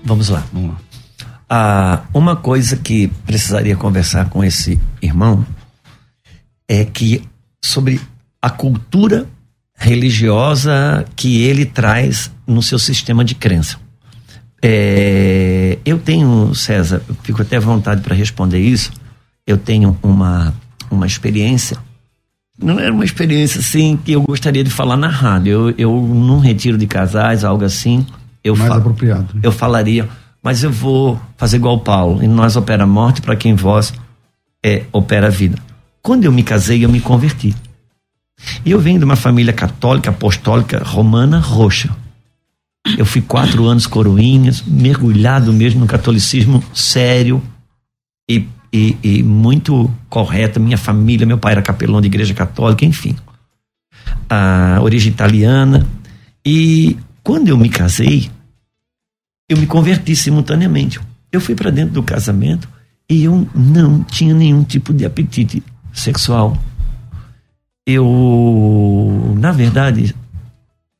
[0.03, 0.43] Vamos lá.
[0.51, 0.77] Vamos lá.
[1.47, 5.45] Ah, uma coisa que precisaria conversar com esse irmão
[6.71, 7.21] é que
[7.61, 7.99] sobre
[8.41, 9.27] a cultura
[9.75, 13.77] religiosa que ele traz no seu sistema de crença.
[14.63, 18.89] É, eu tenho, César, eu fico até à vontade para responder isso.
[19.45, 20.53] Eu tenho uma,
[20.89, 21.77] uma experiência.
[22.57, 25.51] Não era uma experiência assim que eu gostaria de falar na rádio.
[25.51, 28.05] Eu, eu num retiro de casais, algo assim.
[28.41, 29.33] Eu Mais apropriado.
[29.33, 29.41] Né?
[29.43, 30.07] Eu falaria,
[30.41, 32.23] mas eu vou fazer igual Paulo.
[32.23, 33.93] E nós opera a morte para quem vós
[34.63, 35.57] é, opera a vida.
[36.01, 37.55] Quando eu me casei, eu me converti.
[38.65, 41.95] E eu venho de uma família católica, apostólica, romana, roxa.
[42.97, 47.41] Eu fui quatro anos coroinhas, mergulhado mesmo no catolicismo sério
[48.27, 50.59] e, e, e muito correto.
[50.59, 53.15] Minha família, meu pai era capelão de igreja católica, enfim.
[54.27, 55.87] A origem italiana.
[56.43, 58.31] E quando eu me casei,
[59.47, 60.99] eu me converti simultaneamente.
[61.31, 62.67] Eu fui para dentro do casamento
[63.07, 66.57] e eu não tinha nenhum tipo de apetite sexual.
[67.85, 70.15] Eu, na verdade,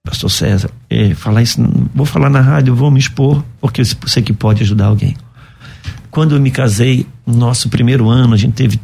[0.03, 1.61] Pastor César, é, falar isso,
[1.93, 5.15] vou falar na rádio, vou me expor, porque eu sei que pode ajudar alguém.
[6.09, 8.79] Quando eu me casei, nosso primeiro ano, a gente teve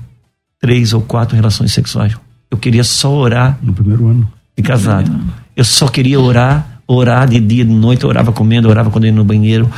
[0.60, 2.16] três ou quatro relações sexuais.
[2.50, 3.58] Eu queria só orar.
[3.62, 4.32] No primeiro ano?
[4.56, 5.12] De casado.
[5.56, 9.24] Eu só queria orar orar de dia, de noite, orava comendo, orava quando ia no
[9.24, 9.70] banheiro.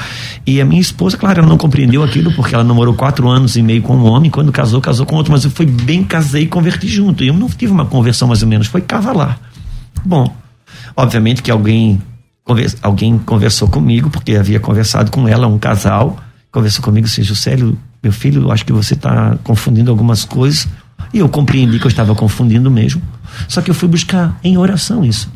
[0.46, 3.64] E a minha esposa, claro, ela não compreendeu aquilo, porque ela namorou quatro anos e
[3.64, 6.48] meio com um homem, quando casou, casou com outro, mas eu fui bem, casei e
[6.48, 7.24] converti junto.
[7.24, 9.40] E eu não tive uma conversão mais ou menos, foi cavalar.
[10.06, 10.32] Bom,
[10.96, 12.00] obviamente que alguém,
[12.82, 16.18] alguém conversou comigo, porque havia conversado com ela, um casal,
[16.52, 20.68] conversou comigo, seja o Célio, meu filho, acho que você está confundindo algumas coisas.
[21.12, 23.02] E eu compreendi que eu estava confundindo mesmo.
[23.48, 25.30] Só que eu fui buscar em oração isso.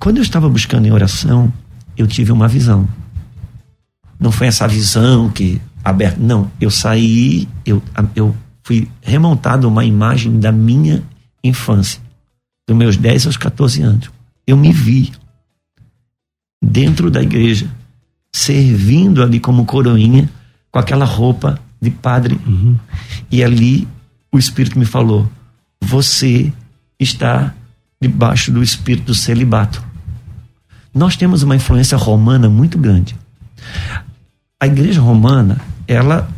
[0.00, 1.52] Quando eu estava buscando em oração,
[1.94, 2.88] eu tive uma visão.
[4.18, 6.50] Não foi essa visão que aberta, não.
[6.58, 7.82] Eu saí, eu,
[8.16, 8.34] eu
[8.64, 11.02] fui remontado uma imagem da minha
[11.44, 12.00] infância,
[12.66, 14.10] dos meus 10 aos 14 anos.
[14.46, 15.12] Eu me vi
[16.64, 17.70] dentro da igreja,
[18.34, 20.30] servindo ali como coroinha,
[20.72, 22.40] com aquela roupa de padre.
[22.46, 22.74] Uhum.
[23.30, 23.86] E ali
[24.32, 25.30] o Espírito me falou:
[25.82, 26.50] Você
[26.98, 27.54] está
[28.00, 29.89] debaixo do espírito do celibato.
[30.94, 33.16] Nós temos uma influência romana muito grande.
[34.58, 36.28] A igreja romana, ela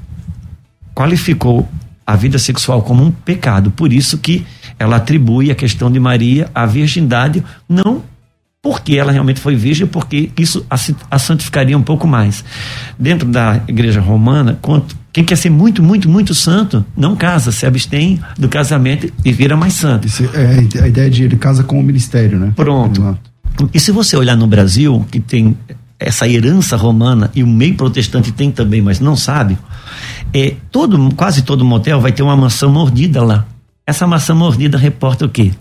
[0.95, 1.69] qualificou
[2.07, 4.45] a vida sexual como um pecado, por isso que
[4.79, 8.03] ela atribui a questão de Maria à virgindade, não
[8.62, 12.45] porque ela realmente foi virgem, porque isso a, santificaria um pouco mais.
[12.97, 17.67] Dentro da igreja romana, quanto, quem quer ser muito, muito, muito santo, não casa, se
[17.67, 20.07] abstém do casamento e vira mais santo.
[20.33, 22.53] É a ideia de ele casa com o ministério, né?
[22.55, 23.19] Pronto.
[23.73, 25.57] E se você olhar no Brasil, que tem
[25.99, 29.57] essa herança romana e o meio protestante tem também, mas não sabe,
[30.35, 33.47] é, todo, quase todo motel vai ter uma maçã mordida lá.
[33.87, 35.53] Essa maçã mordida reporta o quê?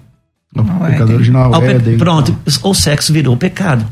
[0.55, 1.97] O pecado original, Ao pe- Éden.
[1.97, 3.85] Pronto, o sexo virou pecado.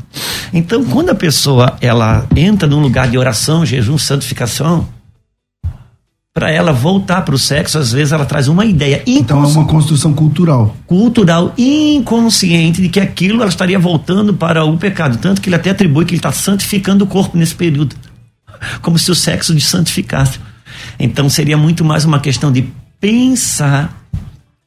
[0.52, 4.86] Então, quando a pessoa ela entra num lugar de oração, jejum, santificação,
[6.32, 9.66] para ela voltar para o sexo, às vezes ela traz uma ideia Então é uma
[9.66, 10.76] construção cultural.
[10.86, 15.18] cultural inconsciente de que aquilo ela estaria voltando para o pecado.
[15.18, 17.96] Tanto que ele até atribui que ele está santificando o corpo nesse período.
[18.80, 20.38] Como se o sexo de santificasse.
[20.98, 22.68] Então seria muito mais uma questão de
[23.00, 24.06] pensar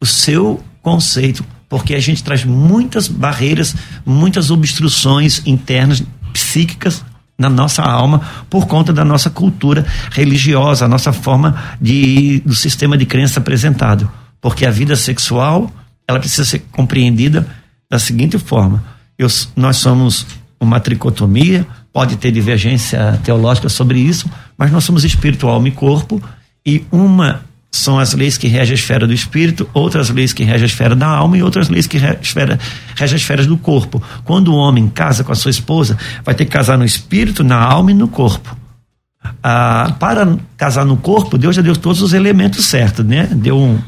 [0.01, 3.73] o seu conceito, porque a gente traz muitas barreiras,
[4.05, 7.05] muitas obstruções internas, psíquicas
[7.37, 12.97] na nossa alma por conta da nossa cultura religiosa, a nossa forma de do sistema
[12.97, 14.09] de crença apresentado.
[14.39, 15.71] Porque a vida sexual,
[16.07, 17.47] ela precisa ser compreendida
[17.89, 18.83] da seguinte forma:
[19.17, 20.25] Eu- nós somos
[20.59, 26.21] uma tricotomia, pode ter divergência teológica sobre isso, mas nós somos espírito, alma e corpo,
[26.65, 27.41] e uma
[27.73, 30.95] são as leis que regem a esfera do espírito, outras leis que regem a esfera
[30.95, 34.01] da alma e outras leis que regem a esfera, do corpo.
[34.23, 37.57] Quando o homem casa com a sua esposa, vai ter que casar no espírito, na
[37.57, 38.55] alma e no corpo.
[39.41, 43.27] Ah, para casar no corpo, Deus já deu todos os elementos certos, né?
[43.31, 43.79] Deu um,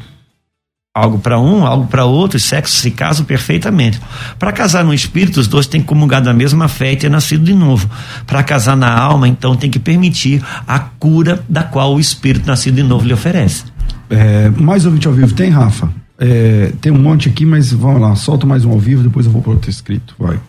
[0.92, 4.02] algo para um, algo para outro, e sexo se casam perfeitamente.
[4.40, 7.44] Para casar no espírito, os dois têm que comungar da mesma fé e ter nascido
[7.44, 7.88] de novo.
[8.26, 12.76] Para casar na alma, então tem que permitir a cura da qual o espírito nascido
[12.76, 13.75] de novo lhe oferece.
[14.10, 15.90] É, mais ouvinte ao vivo tem, Rafa?
[16.18, 19.32] É, tem um monte aqui, mas vamos lá, solta mais um ao vivo, depois eu
[19.32, 20.16] vou para outro escrito.
[20.18, 20.40] Vai.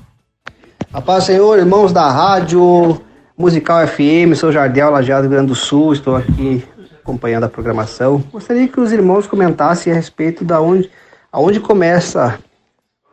[0.93, 3.01] A paz Senhor, irmãos da rádio
[3.37, 6.65] Musical FM, sou Jardel Lajeado do Rio Grande do Sul, estou aqui
[7.03, 8.23] acompanhando a programação.
[8.33, 10.91] Gostaria que os irmãos comentassem a respeito da onde,
[11.31, 12.39] aonde começa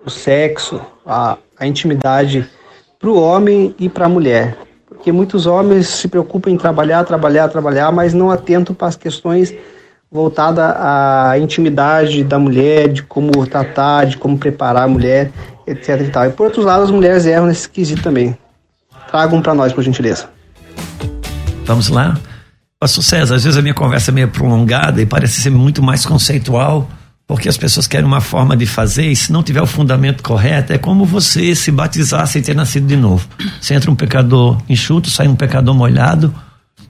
[0.06, 2.50] o sexo, a, a intimidade
[3.00, 4.58] para o homem e para a mulher.
[4.88, 9.54] Porque muitos homens se preocupam em trabalhar, trabalhar, trabalhar, mas não atentam para as questões
[10.14, 15.32] voltadas à intimidade da mulher, de como tratar, de como preparar a mulher,
[15.66, 16.02] etc.
[16.02, 16.26] E, tal.
[16.28, 18.38] e por outro lado, as mulheres erram nesse quesito também.
[19.10, 20.30] Tragam para nós, por gentileza.
[21.66, 22.16] Vamos lá?
[22.80, 26.06] Pastor César, às vezes a minha conversa é meio prolongada e parece ser muito mais
[26.06, 26.88] conceitual,
[27.26, 30.74] porque as pessoas querem uma forma de fazer e se não tiver o fundamento correto,
[30.74, 33.28] é como você se batizar sem ter nascido de novo.
[33.60, 36.34] Você entra um pecador enxuto, sai um pecador molhado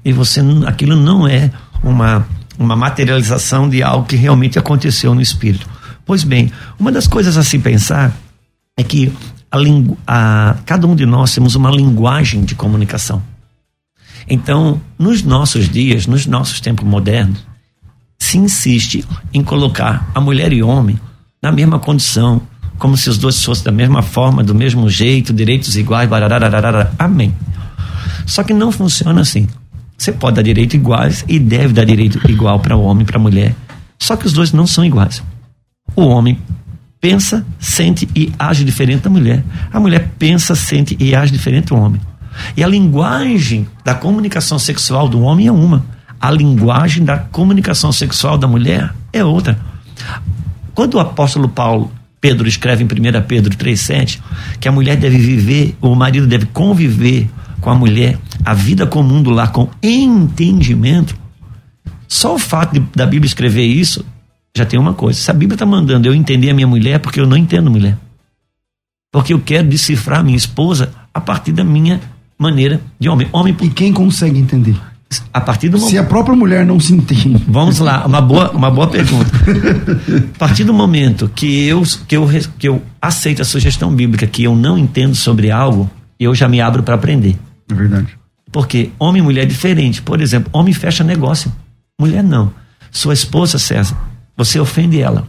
[0.03, 1.51] e você aquilo não é
[1.83, 2.25] uma,
[2.57, 5.67] uma materialização de algo que realmente aconteceu no espírito.
[6.05, 8.13] Pois bem, uma das coisas a se pensar
[8.77, 9.11] é que
[9.51, 9.57] a
[10.07, 13.21] a- cada um de nós temos uma linguagem de comunicação.
[14.27, 17.45] Então, nos nossos dias, nos nossos tempos modernos,
[18.19, 20.99] se insiste em colocar a mulher e o homem
[21.41, 22.41] na mesma condição,
[22.79, 26.93] como se os dois fossem da mesma forma, do mesmo jeito, direitos iguais, bararararara.
[26.97, 27.33] amém.
[28.25, 29.47] Só que não funciona assim.
[30.03, 33.15] Você pode dar direito iguais e deve dar direito igual para o homem e para
[33.15, 33.55] a mulher.
[33.97, 35.23] Só que os dois não são iguais.
[35.95, 36.37] O homem
[36.99, 39.45] pensa, sente e age diferente da mulher.
[39.71, 42.01] A mulher pensa, sente e age diferente do homem.
[42.57, 45.85] E a linguagem da comunicação sexual do homem é uma.
[46.19, 49.57] A linguagem da comunicação sexual da mulher é outra.
[50.75, 51.89] Quando o apóstolo Paulo,
[52.19, 54.19] Pedro escreve em 1 Pedro 3,7
[54.59, 57.29] que a mulher deve viver, o marido deve conviver
[57.61, 61.15] com a mulher, a vida comum do lar com entendimento,
[62.07, 64.05] só o fato de, da Bíblia escrever isso
[64.55, 65.19] já tem uma coisa.
[65.19, 67.71] Se a Bíblia está mandando eu entender a minha mulher, é porque eu não entendo
[67.71, 67.97] mulher.
[69.11, 71.99] Porque eu quero decifrar a minha esposa a partir da minha
[72.37, 73.27] maneira de homem.
[73.31, 74.75] Homem E quem consegue entender?
[75.31, 75.99] a partir do Se momento.
[75.99, 77.43] a própria mulher não se entende.
[77.47, 79.29] Vamos lá, uma boa, uma boa pergunta.
[80.35, 82.27] A partir do momento que eu, que, eu,
[82.57, 86.59] que eu aceito a sugestão bíblica que eu não entendo sobre algo, eu já me
[86.61, 87.37] abro para aprender.
[87.69, 88.07] É verdade.
[88.53, 90.01] Porque homem e mulher é diferente.
[90.01, 91.51] Por exemplo, homem fecha negócio,
[91.99, 92.53] mulher não.
[92.91, 93.97] Sua esposa, César,
[94.37, 95.27] você ofende ela.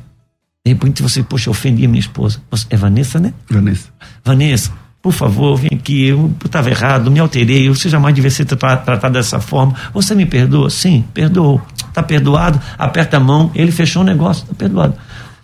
[0.65, 2.41] De repente você, poxa, eu ofendi a minha esposa.
[2.51, 3.33] Você- é Vanessa, né?
[3.51, 3.89] Vanessa.
[4.25, 4.71] Vanessa,
[5.03, 9.15] por favor, vem aqui, eu estava errado, me alterei, você jamais devia ser tra- tratado
[9.15, 9.75] dessa forma.
[9.93, 10.69] Você me perdoa?
[10.71, 11.61] Sim, perdoou.
[11.89, 12.61] Está perdoado?
[12.79, 14.95] Aperta a mão, ele fechou o negócio, está perdoado.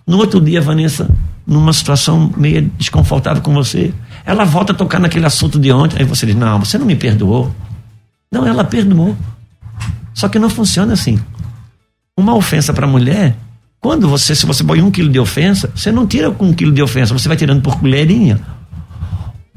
[0.07, 1.09] No outro dia, Vanessa,
[1.47, 3.93] numa situação meio desconfortável com você,
[4.27, 6.97] ela volta a tocar naquele assunto de ontem, aí você diz: Não, você não me
[6.97, 7.55] perdoou.
[8.33, 9.17] Não, ela perdoou.
[10.15, 11.19] Só que não funciona assim.
[12.17, 13.37] Uma ofensa para a mulher,
[13.81, 16.73] quando você, se você põe um quilo de ofensa, você não tira com um quilo
[16.73, 18.41] de ofensa, você vai tirando por colherinha.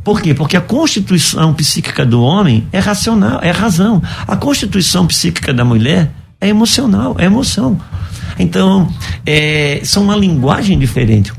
[0.03, 0.33] Por quê?
[0.33, 4.01] Porque a constituição psíquica do homem é racional, é razão.
[4.27, 7.79] A constituição psíquica da mulher é emocional, é emoção.
[8.37, 8.89] Então,
[9.25, 11.31] é, são uma linguagem diferente.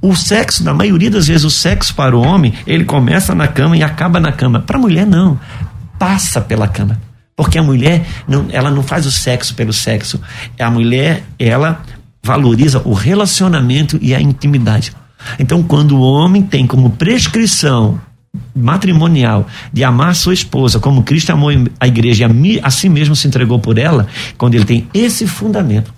[0.00, 3.76] O sexo, na maioria das vezes, o sexo para o homem, ele começa na cama
[3.76, 4.60] e acaba na cama.
[4.60, 5.38] Para a mulher, não.
[5.98, 7.00] Passa pela cama.
[7.34, 10.20] Porque a mulher, não, ela não faz o sexo pelo sexo.
[10.58, 11.82] A mulher, ela
[12.22, 14.92] valoriza o relacionamento e a intimidade.
[15.38, 18.00] Então, quando o homem tem como prescrição
[18.54, 23.26] matrimonial de amar sua esposa como Cristo amou a igreja e a si mesmo se
[23.26, 24.06] entregou por ela,
[24.36, 25.92] quando ele tem esse fundamento,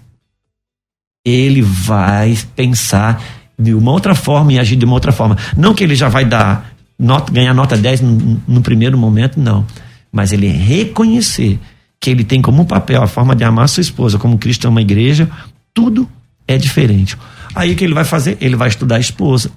[1.25, 3.23] ele vai pensar
[3.59, 5.37] de uma outra forma e agir de uma outra forma.
[5.57, 9.65] Não que ele já vai dar nota, ganhar nota 10 no, no primeiro momento, não.
[10.12, 11.59] Mas ele reconhecer
[12.01, 14.83] que ele tem como papel a forma de amar sua esposa, como Cristo ama a
[14.83, 15.29] igreja,
[15.75, 16.09] tudo
[16.47, 17.16] é diferente.
[17.55, 18.38] Aí o que ele vai fazer?
[18.40, 19.51] Ele vai estudar a esposa.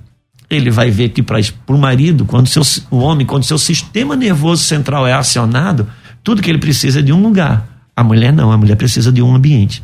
[0.50, 4.64] Ele vai ver que para o marido, quando seu, o homem, quando seu sistema nervoso
[4.64, 5.88] central é acionado,
[6.24, 7.68] tudo que ele precisa é de um lugar.
[7.96, 9.82] A mulher não, a mulher precisa de um ambiente.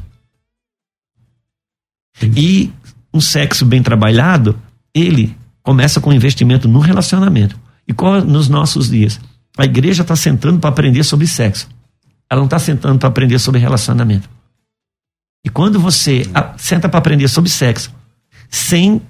[2.36, 2.72] E
[3.14, 4.60] um sexo bem trabalhado,
[4.94, 7.58] ele começa com investimento no relacionamento.
[7.88, 9.20] E qual, nos nossos dias?
[9.58, 11.68] A igreja está sentando para aprender sobre sexo.
[12.30, 14.30] Ela não está sentando para aprender sobre relacionamento.
[15.46, 17.92] E quando você a, senta para aprender sobre sexo,
[18.50, 19.02] sem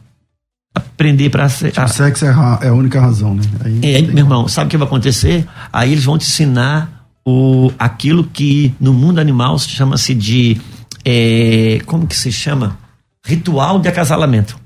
[0.74, 1.50] aprender para.
[1.50, 2.30] Tipo, sexo é,
[2.62, 3.44] é, a única razão, né?
[3.64, 5.48] Aí, é, meu irmão, sabe o que vai acontecer?
[5.74, 10.62] Aí eles vão te ensinar o, aquilo que no mundo animal chama-se de.
[11.04, 12.78] É, como que se chama?
[13.26, 14.58] Ritual de acasalamento.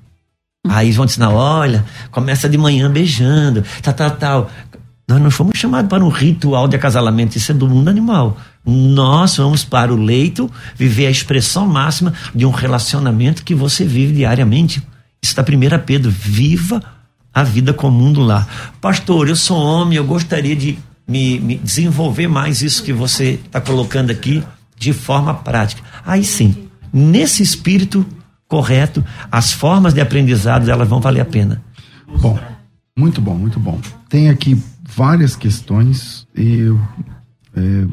[0.68, 4.52] Aí eles vão te ensinar, olha, começa de manhã beijando, tal, tal, tal.
[5.12, 8.38] Nós não fomos chamados para um ritual de acasalamento, isso é do mundo animal.
[8.66, 14.14] Nós vamos para o leito viver a expressão máxima de um relacionamento que você vive
[14.14, 14.82] diariamente.
[15.22, 16.82] Está 1 Pedro, viva
[17.34, 18.48] a vida comum do lar.
[18.80, 23.60] Pastor, eu sou homem, eu gostaria de me, me desenvolver mais isso que você está
[23.60, 24.42] colocando aqui
[24.78, 25.82] de forma prática.
[26.06, 28.06] Aí sim, nesse espírito
[28.48, 31.62] correto, as formas de aprendizado elas vão valer a pena.
[32.22, 32.40] Bom,
[32.98, 33.78] muito bom, muito bom.
[34.08, 34.62] Tem aqui
[34.96, 36.80] várias questões e eu,
[37.56, 37.86] é,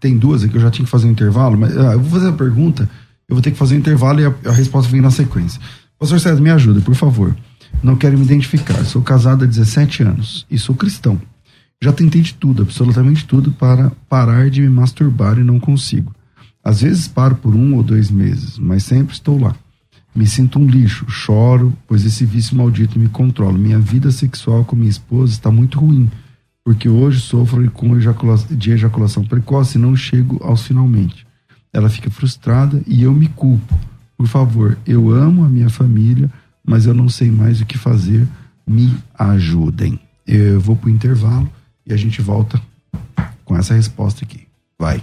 [0.00, 2.28] tem duas aqui, eu já tinha que fazer um intervalo, mas ah, eu vou fazer
[2.28, 2.88] a pergunta,
[3.28, 5.60] eu vou ter que fazer um intervalo e a, a resposta vem na sequência.
[5.98, 7.34] Pastor César, me ajuda, por favor.
[7.82, 8.84] Não quero me identificar.
[8.84, 11.20] Sou casado há 17 anos e sou cristão.
[11.82, 16.14] Já tentei de tudo, absolutamente tudo, para parar de me masturbar e não consigo.
[16.62, 19.54] Às vezes paro por um ou dois meses, mas sempre estou lá.
[20.14, 23.58] Me sinto um lixo, choro, pois esse vício maldito me controla.
[23.58, 26.08] Minha vida sexual com minha esposa está muito ruim
[26.64, 31.26] porque hoje sofro com ejaculação, de ejaculação precoce e não chego aos finalmente.
[31.72, 33.78] Ela fica frustrada e eu me culpo.
[34.16, 36.30] Por favor, eu amo a minha família,
[36.66, 38.26] mas eu não sei mais o que fazer.
[38.66, 40.00] Me ajudem.
[40.26, 41.50] Eu vou para o intervalo
[41.86, 42.58] e a gente volta
[43.44, 44.46] com essa resposta aqui.
[44.78, 45.02] Vai.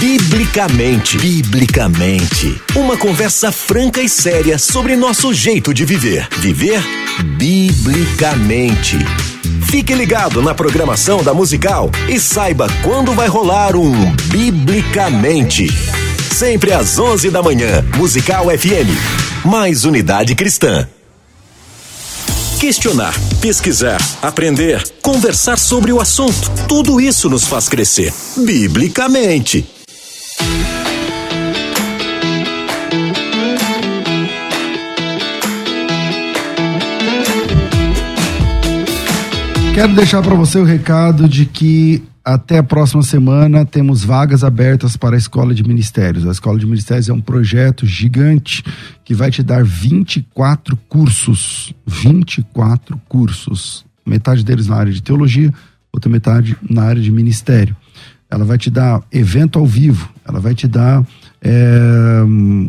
[0.00, 1.18] Biblicamente.
[1.18, 2.62] Biblicamente.
[2.76, 6.28] Uma conversa franca e séria sobre nosso jeito de viver.
[6.38, 6.80] Viver
[7.36, 8.96] biblicamente.
[9.68, 15.66] Fique ligado na programação da Musical e saiba quando vai rolar um Biblicamente.
[16.32, 19.44] Sempre às 11 da manhã, Musical FM.
[19.44, 20.88] Mais unidade cristã.
[22.60, 26.50] Questionar, pesquisar, aprender, conversar sobre o assunto.
[26.68, 29.77] Tudo isso nos faz crescer, biblicamente.
[39.78, 44.96] Quero deixar para você o recado de que até a próxima semana temos vagas abertas
[44.96, 46.26] para a Escola de Ministérios.
[46.26, 48.64] A Escola de Ministérios é um projeto gigante
[49.04, 51.72] que vai te dar 24 cursos.
[51.86, 53.86] 24 cursos.
[54.04, 55.54] Metade deles na área de teologia,
[55.92, 57.76] outra metade na área de ministério.
[58.28, 61.04] Ela vai te dar evento ao vivo, ela vai te dar
[61.40, 62.22] é,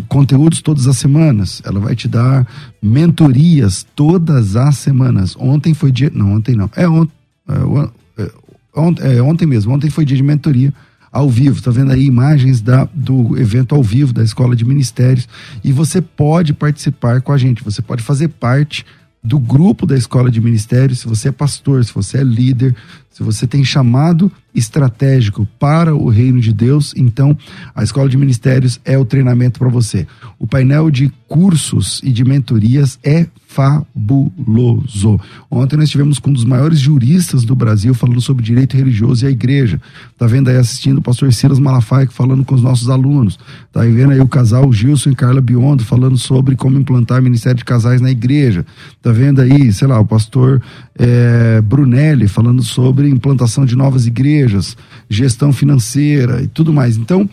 [0.07, 1.62] conteúdos todas as semanas.
[1.66, 2.47] Ela vai te dar
[2.82, 5.36] mentorias todas as semanas.
[5.38, 6.10] Ontem foi dia.
[6.16, 6.72] Não, ontem não.
[6.74, 7.05] É, on,
[7.49, 8.32] é, é,
[8.74, 9.74] ontem, é, ontem mesmo.
[9.74, 10.74] Ontem foi dia de mentoria
[11.12, 11.62] ao vivo.
[11.62, 15.28] Tá vendo aí imagens da, do evento ao vivo da Escola de Ministérios.
[15.62, 17.62] E você pode participar com a gente.
[17.62, 18.86] Você pode fazer parte
[19.22, 20.99] do grupo da Escola de Ministérios.
[20.99, 22.74] Se você é pastor, se você é líder,
[23.12, 27.38] se você tem chamado estratégico para o reino de Deus, então
[27.76, 30.07] a Escola de Ministérios é o treinamento para você.
[30.38, 35.20] O painel de cursos e de mentorias é fabuloso.
[35.49, 39.28] Ontem nós tivemos com um dos maiores juristas do Brasil falando sobre direito religioso e
[39.28, 39.82] a igreja.
[40.18, 43.39] Tá vendo aí assistindo o pastor Silas Malafaia falando com os nossos alunos.
[43.72, 47.66] Tá vendo aí o casal Gilson e Carla Biondo falando sobre como implantar ministério de
[47.66, 48.64] casais na igreja.
[49.01, 50.62] Tá vendo aí, sei lá, o pastor
[50.95, 54.78] é, Brunelli falando sobre implantação de novas igrejas,
[55.10, 56.97] gestão financeira e tudo mais.
[56.97, 57.30] Então,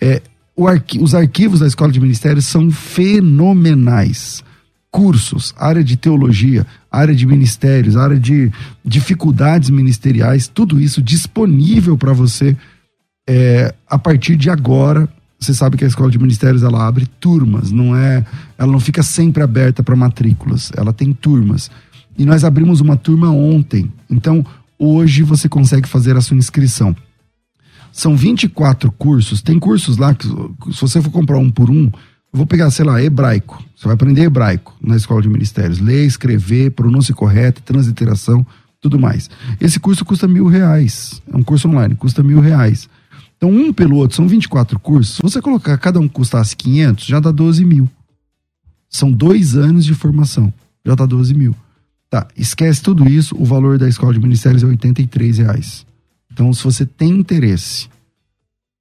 [0.00, 0.22] é,
[0.66, 4.42] arqui os arquivos da Escola de Ministérios são fenomenais
[4.90, 8.50] cursos, área de teologia, área de ministérios, área de
[8.84, 12.56] dificuldades ministeriais, tudo isso disponível para você
[13.28, 15.08] é, a partir de agora.
[15.38, 18.24] Você sabe que a escola de ministérios ela abre turmas, não é?
[18.58, 21.70] Ela não fica sempre aberta para matrículas, ela tem turmas.
[22.18, 24.44] E nós abrimos uma turma ontem, então
[24.80, 26.96] hoje você consegue fazer a sua inscrição.
[27.92, 31.90] São 24 cursos, tem cursos lá que se você for comprar um por um,
[32.32, 33.62] vou pegar, sei lá, hebraico.
[33.76, 35.80] Você vai aprender hebraico na escola de ministérios.
[35.80, 38.46] Ler, escrever, pronúncia correta, transliteração,
[38.80, 39.28] tudo mais.
[39.60, 41.20] Esse curso custa mil reais.
[41.30, 42.88] É um curso online, custa mil reais.
[43.36, 45.16] Então, um pelo outro, são 24 cursos.
[45.16, 47.90] Se você colocar cada um custasse 500, já dá 12 mil.
[48.88, 50.52] São dois anos de formação.
[50.84, 51.56] Já dá 12 mil.
[52.10, 53.36] Tá, esquece tudo isso.
[53.38, 55.86] O valor da escola de ministérios é 83 reais.
[56.32, 57.88] Então, se você tem interesse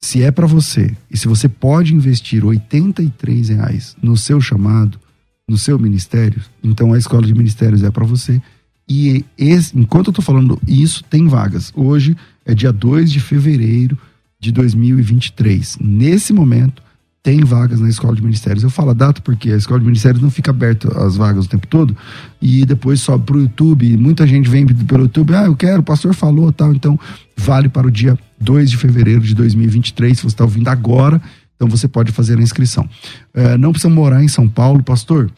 [0.02, 5.00] se é para você e se você pode investir 83 reais no seu chamado,
[5.48, 8.42] no seu ministério, então a escola de ministérios é para você.
[8.88, 11.72] E esse, enquanto eu estou falando isso, tem vagas.
[11.76, 12.16] Hoje
[12.46, 13.98] é dia 2 de fevereiro
[14.40, 15.78] de 2023.
[15.80, 16.82] Nesse momento,
[17.22, 18.64] tem vagas na escola de ministérios.
[18.64, 21.50] Eu falo a data porque a escola de ministérios não fica aberta as vagas o
[21.50, 21.96] tempo todo
[22.42, 23.98] e depois sobe para o YouTube.
[23.98, 26.74] Muita gente vem pelo YouTube, ah, eu quero, o pastor falou tal.
[26.74, 27.00] Então,
[27.36, 30.18] vale para o dia 2 de fevereiro de 2023.
[30.18, 31.22] Se você está ouvindo agora,
[31.56, 32.90] então você pode fazer a inscrição.
[33.34, 35.30] É, não precisa morar em São Paulo, pastor.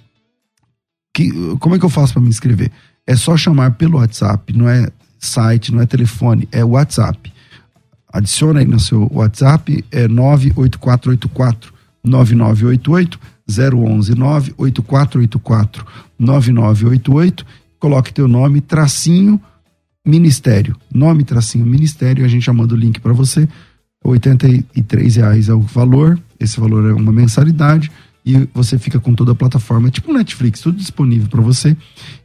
[1.13, 1.29] Que,
[1.59, 2.71] como é que eu faço para me inscrever?
[3.07, 4.88] É só chamar pelo WhatsApp, não é
[5.19, 7.30] site, não é telefone, é WhatsApp
[8.12, 15.86] adiciona aí no seu WhatsApp, é 98484 9988 011 98484
[16.18, 17.45] 9988.
[17.80, 19.41] Coloque teu nome, tracinho,
[20.05, 20.76] ministério.
[20.93, 22.24] Nome, tracinho, ministério.
[22.24, 23.47] A gente já manda o link para você.
[24.03, 24.20] R$
[25.16, 26.20] reais é o valor.
[26.39, 27.91] Esse valor é uma mensalidade
[28.24, 31.76] e você fica com toda a plataforma, tipo Netflix, tudo disponível para você.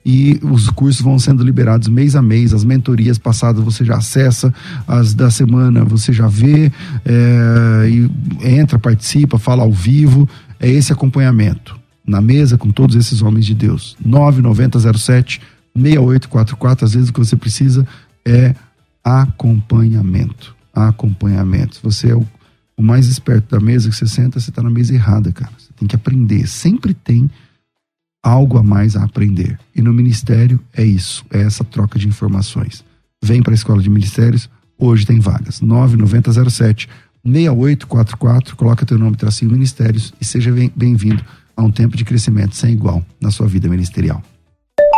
[0.05, 4.53] E os cursos vão sendo liberados mês a mês, as mentorias passadas você já acessa,
[4.87, 6.71] as da semana você já vê,
[7.05, 8.11] é, e
[8.47, 10.29] entra, participa, fala ao vivo.
[10.61, 13.97] É esse acompanhamento na mesa com todos esses homens de Deus.
[14.05, 15.41] 9907
[15.75, 17.87] 6844, às vezes o que você precisa
[18.25, 18.55] é
[19.03, 20.55] acompanhamento.
[20.75, 21.81] Acompanhamento.
[21.83, 22.27] Você é o,
[22.77, 25.87] o mais esperto da mesa que você senta, você está na mesa errada, cara tem
[25.87, 26.47] que aprender.
[26.47, 27.31] Sempre tem
[28.23, 29.59] algo a mais a aprender.
[29.75, 32.85] E no ministério é isso, é essa troca de informações.
[33.23, 35.61] Vem para a escola de ministérios, hoje tem vagas.
[35.61, 36.89] 9907
[37.25, 41.25] 6844, coloca teu nome, tracinho ministérios e seja bem-vindo
[41.57, 44.23] a um tempo de crescimento sem igual na sua vida ministerial.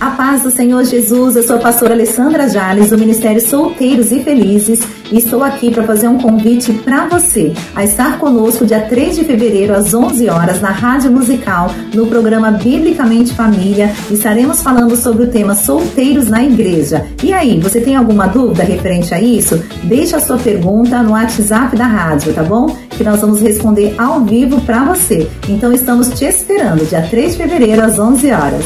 [0.00, 4.22] A paz do Senhor Jesus, eu sou a pastora Alessandra Jales, do Ministério Solteiros e
[4.22, 4.78] Felizes,
[5.12, 9.74] estou aqui para fazer um convite para você a estar conosco dia 3 de fevereiro
[9.74, 13.92] às 11 horas na Rádio Musical, no programa Biblicamente Família.
[14.10, 17.06] Estaremos falando sobre o tema Solteiros na Igreja.
[17.22, 19.62] E aí, você tem alguma dúvida referente a isso?
[19.84, 22.76] Deixe a sua pergunta no WhatsApp da rádio, tá bom?
[22.90, 25.28] Que nós vamos responder ao vivo para você.
[25.48, 28.64] Então estamos te esperando dia 3 de fevereiro às 11 horas.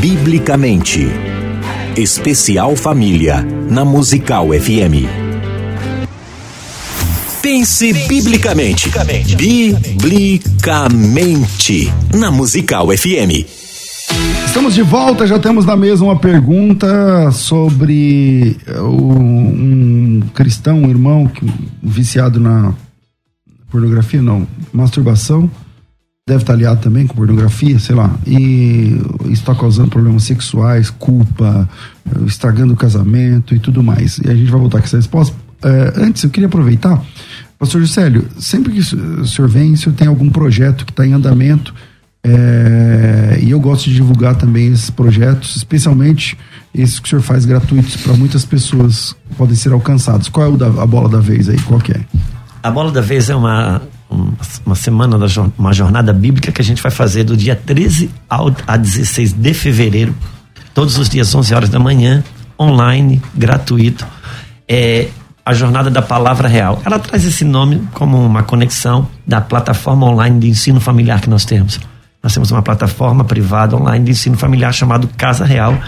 [0.00, 1.08] Biblicamente.
[1.96, 5.23] Especial Família, na Musical FM.
[7.44, 8.88] Pense biblicamente.
[9.36, 11.92] Biblicamente.
[12.18, 13.44] Na Musical FM.
[14.46, 21.30] Estamos de volta, já temos na mesa uma pergunta sobre um cristão, um irmão
[21.82, 22.72] viciado na
[23.70, 25.50] pornografia, não, masturbação
[26.26, 31.68] deve estar aliado também com pornografia, sei lá, e está causando problemas sexuais, culpa,
[32.26, 34.16] estragando o casamento e tudo mais.
[34.16, 35.36] E a gente vai voltar com essa resposta.
[35.62, 37.02] É, antes, eu queria aproveitar
[37.58, 41.12] Pastor Juscelio, sempre que o senhor vem, o senhor tem algum projeto que está em
[41.12, 41.74] andamento,
[42.26, 46.38] é, e eu gosto de divulgar também esses projetos, especialmente
[46.74, 50.28] esses que o senhor faz gratuitos para muitas pessoas que podem ser alcançados.
[50.30, 51.60] Qual é o da, a bola da vez aí?
[51.60, 52.00] Qual que é?
[52.62, 53.82] A bola da vez é uma,
[54.64, 55.18] uma semana,
[55.58, 59.52] uma jornada bíblica que a gente vai fazer do dia 13 ao, a 16 de
[59.52, 60.14] fevereiro,
[60.72, 62.24] todos os dias, 11 horas da manhã,
[62.58, 64.06] online, gratuito.
[64.66, 65.08] É
[65.44, 66.80] a jornada da palavra real.
[66.84, 71.44] Ela traz esse nome como uma conexão da plataforma online de ensino familiar que nós
[71.44, 71.78] temos.
[72.22, 75.78] Nós temos uma plataforma privada online de ensino familiar chamado Casa Real.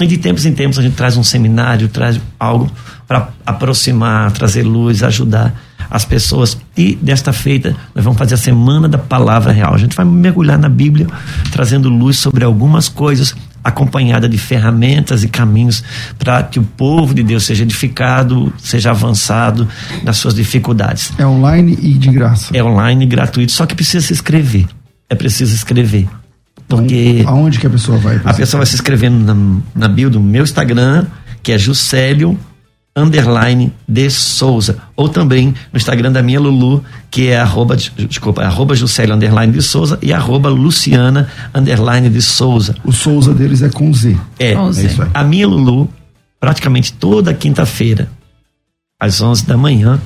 [0.00, 2.68] E de tempos em tempos a gente traz um seminário, traz algo
[3.06, 5.54] para aproximar, trazer luz, ajudar
[5.90, 6.56] as pessoas.
[6.76, 9.74] E desta feita, nós vamos fazer a Semana da Palavra Real.
[9.74, 11.06] A gente vai mergulhar na Bíblia,
[11.52, 15.82] trazendo luz sobre algumas coisas, acompanhada de ferramentas e caminhos
[16.18, 19.68] para que o povo de Deus seja edificado, seja avançado
[20.02, 21.12] nas suas dificuldades.
[21.18, 22.56] É online e de graça.
[22.56, 24.66] É online e gratuito, só que precisa se inscrever.
[25.08, 26.08] É preciso escrever.
[26.68, 27.24] Porque.
[27.26, 28.20] Aonde que a pessoa vai?
[28.24, 31.06] A pessoa vai se inscrevendo na, na bio do meu Instagram,
[31.42, 32.38] que é Juscelio
[32.94, 34.78] underline de Souza.
[34.96, 39.62] Ou também no Instagram da minha Lulu, que é arroba, desculpa, arroba Juscelio underline de
[39.62, 42.74] Souza e arroba Luciana underline de Souza.
[42.84, 44.16] O Souza deles é com Z.
[44.38, 45.10] É, é isso aí.
[45.14, 45.88] a minha Lulu,
[46.38, 48.08] praticamente toda quinta-feira,
[48.98, 50.00] às 11 da manhã,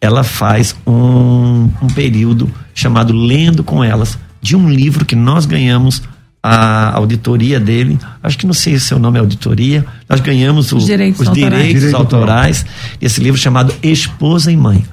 [0.00, 6.02] ela faz um, um período chamado Lendo com Elas, de um livro que nós ganhamos
[6.46, 10.76] a auditoria dele, acho que não sei se o nome é auditoria, nós ganhamos o,
[10.76, 11.50] Os direitos os autorais.
[11.54, 12.66] direitos Direito autorais
[13.00, 14.84] desse livro chamado Esposa e Mãe.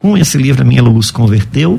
[0.00, 1.78] Com esse livro a minha se converteu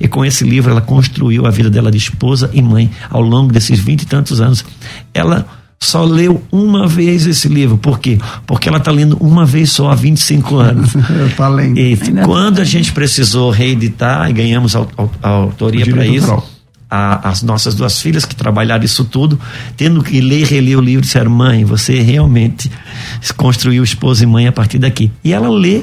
[0.00, 3.52] e com esse livro ela construiu a vida dela de esposa e mãe ao longo
[3.52, 4.64] desses vinte e tantos anos.
[5.12, 5.44] Ela
[5.80, 8.16] só leu uma vez esse livro, por quê?
[8.46, 10.90] Porque ela está lendo uma vez só há 25 anos.
[11.36, 11.78] tá lendo.
[11.78, 16.42] E Ainda quando a gente precisou reeditar e ganhamos a, a- a autoria para isso.
[16.90, 19.38] A- as nossas duas filhas que trabalharam isso tudo,
[19.76, 22.70] tendo que ler e reler o livro, disseram: Mãe, você realmente
[23.36, 25.10] construiu esposa e mãe a partir daqui.
[25.24, 25.82] E ela lê.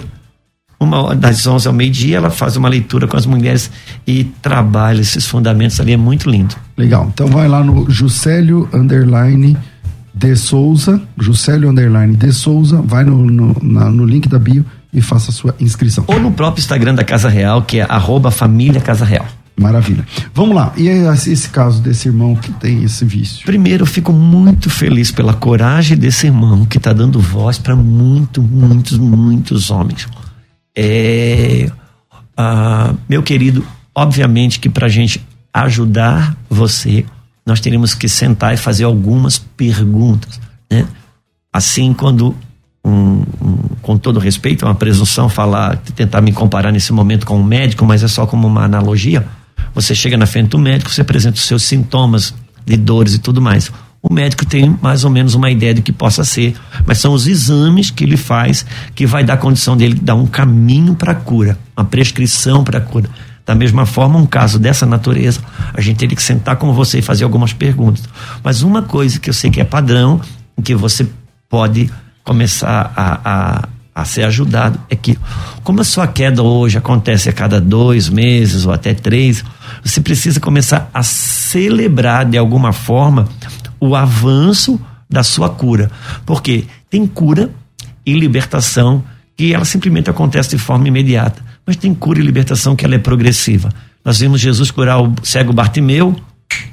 [0.78, 3.72] Uma das 11 ao meio-dia, ela faz uma leitura com as mulheres
[4.06, 5.94] e trabalha esses fundamentos ali.
[5.94, 6.54] É muito lindo.
[6.78, 7.10] Legal.
[7.14, 9.56] Então vai lá no Juscelio Underline
[10.14, 15.02] de Souza, Juscelio Underline de Souza, vai no, no, na- no link da bio e
[15.02, 16.04] faça a sua inscrição.
[16.08, 19.26] Ou no próprio Instagram da Casa Real, que é arroba família Casa Real.
[19.58, 20.06] Maravilha.
[20.34, 20.74] Vamos lá.
[20.76, 23.46] E aí, esse caso desse irmão que tem esse vício?
[23.46, 28.42] Primeiro, eu fico muito feliz pela coragem desse irmão que está dando voz para muito,
[28.42, 30.08] muitos, muitos homens.
[30.78, 31.70] É,
[32.36, 37.06] ah, meu querido, obviamente que para gente ajudar você,
[37.46, 40.38] nós teríamos que sentar e fazer algumas perguntas.
[40.70, 40.86] Né?
[41.54, 42.36] Assim, quando,
[42.84, 47.40] um- um- com todo respeito, é uma presunção falar, tentar me comparar nesse momento com
[47.40, 49.26] um médico, mas é só como uma analogia.
[49.74, 52.34] Você chega na frente do médico, você apresenta os seus sintomas
[52.66, 53.72] de dores e tudo mais.
[54.02, 57.26] O médico tem mais ou menos uma ideia do que possa ser, mas são os
[57.26, 61.58] exames que ele faz que vai dar condição dele dar um caminho para a cura,
[61.76, 63.10] uma prescrição para a cura.
[63.46, 65.40] Da mesma forma, um caso dessa natureza,
[65.74, 68.04] a gente teria que sentar com você e fazer algumas perguntas.
[68.44, 70.22] Mas uma coisa que eu sei que é padrão,
[70.64, 71.08] que você
[71.50, 71.92] pode
[72.24, 75.18] começar a, a, a ser ajudado, é que,
[75.64, 79.42] como a sua queda hoje acontece a cada dois meses ou até três,
[79.82, 83.26] você precisa começar a celebrar de alguma forma
[83.80, 84.78] o avanço
[85.10, 85.90] da sua cura.
[86.26, 87.50] Porque tem cura
[88.06, 89.02] e libertação
[89.38, 91.42] que ela simplesmente acontece de forma imediata.
[91.66, 93.70] Mas tem cura e libertação que ela é progressiva.
[94.04, 96.16] Nós vimos Jesus curar o cego Bartimeu,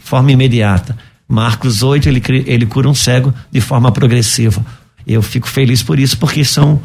[0.00, 0.96] forma imediata.
[1.28, 4.64] Marcos 8, ele, ele cura um cego de forma progressiva.
[5.06, 6.80] Eu fico feliz por isso, porque são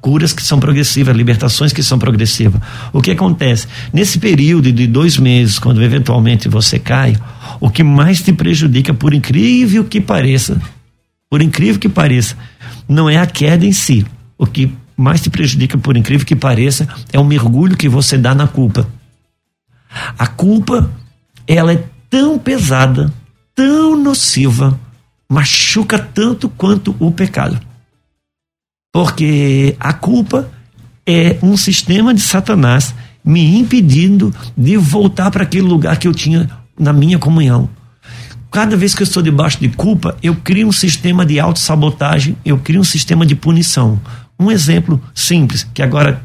[0.00, 2.60] curas que são progressivas, libertações que são progressivas.
[2.92, 3.66] O que acontece?
[3.92, 7.16] Nesse período de dois meses, quando eventualmente você cai,
[7.60, 10.60] o que mais te prejudica, por incrível que pareça,
[11.28, 12.36] por incrível que pareça,
[12.88, 14.06] não é a queda em si.
[14.36, 18.34] O que mais te prejudica, por incrível que pareça, é o mergulho que você dá
[18.34, 18.88] na culpa.
[20.18, 20.90] A culpa,
[21.46, 23.12] ela é tão pesada,
[23.54, 24.78] tão nociva,
[25.28, 27.67] machuca tanto quanto o pecado.
[28.98, 30.50] Porque a culpa
[31.06, 32.92] é um sistema de Satanás
[33.24, 37.70] me impedindo de voltar para aquele lugar que eu tinha na minha comunhão.
[38.50, 42.58] Cada vez que eu estou debaixo de culpa, eu crio um sistema de autossabotagem, eu
[42.58, 44.00] crio um sistema de punição.
[44.36, 46.20] Um exemplo simples, que agora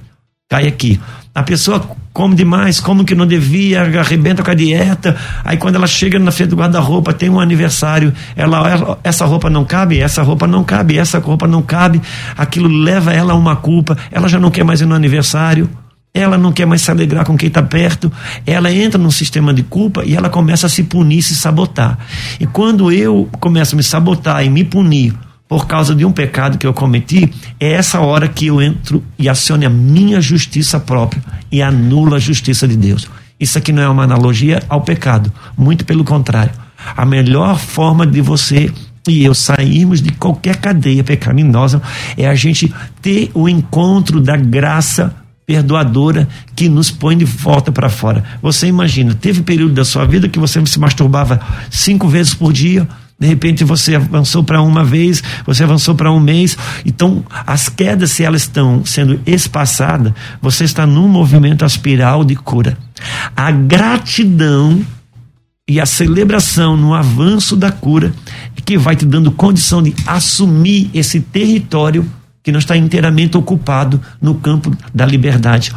[0.49, 0.99] cai aqui.
[1.35, 1.81] A pessoa
[2.13, 5.15] come demais, come que não devia, arrebenta com a dieta.
[5.43, 9.49] Aí quando ela chega na frente do guarda-roupa, tem um aniversário, ela, ela- essa roupa
[9.49, 11.99] não cabe, essa roupa não cabe, essa roupa não cabe.
[12.37, 13.97] Aquilo leva ela a uma culpa.
[14.11, 15.67] Ela já não quer mais ir no aniversário.
[16.15, 18.11] ela não quer mais se alegrar com quem está perto,
[18.45, 21.97] ela entra num sistema de culpa e ela começa a se punir, se sabotar.
[22.39, 25.11] E quando eu começo a me sabotar e me punir
[25.53, 29.29] por causa de um pecado que eu cometi, é essa hora que eu entro e
[29.29, 33.07] aciono a minha justiça própria e anulo a justiça de Deus.
[33.39, 36.51] Isso aqui não é uma analogia ao pecado, muito pelo contrário.
[36.97, 38.73] A melhor forma de você
[39.07, 41.79] e eu sairmos de qualquer cadeia pecaminosa
[42.17, 47.89] é a gente ter o encontro da graça perdoadora que nos põe de volta para
[47.89, 48.23] fora.
[48.41, 51.39] Você imagina, teve período da sua vida que você se masturbava
[51.69, 52.87] cinco vezes por dia,
[53.19, 56.57] de repente você avançou para uma vez, você avançou para um mês.
[56.85, 62.77] Então, as quedas, se elas estão sendo espaçadas, você está num movimento aspiral de cura.
[63.35, 64.81] A gratidão
[65.67, 68.13] e a celebração no avanço da cura
[68.57, 72.05] é que vai te dando condição de assumir esse território
[72.43, 75.71] que não está inteiramente ocupado no campo da liberdade.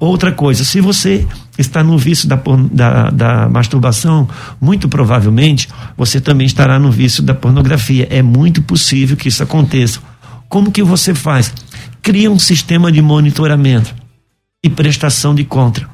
[0.00, 1.24] Outra coisa, se você
[1.58, 2.40] está no vício da,
[2.72, 4.28] da, da, masturbação,
[4.60, 8.06] muito provavelmente você também estará no vício da pornografia.
[8.10, 10.00] É muito possível que isso aconteça.
[10.48, 11.52] Como que você faz?
[12.00, 13.94] Cria um sistema de monitoramento
[14.64, 15.88] e prestação de conta.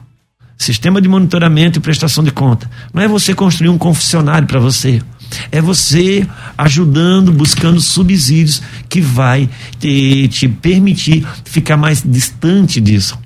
[0.57, 2.71] Sistema de monitoramento e prestação de conta.
[2.93, 5.03] Não é você construir um confessionário para você
[5.51, 9.49] é você ajudando, buscando subsídios que vai
[9.79, 13.19] te, te permitir ficar mais distante disso.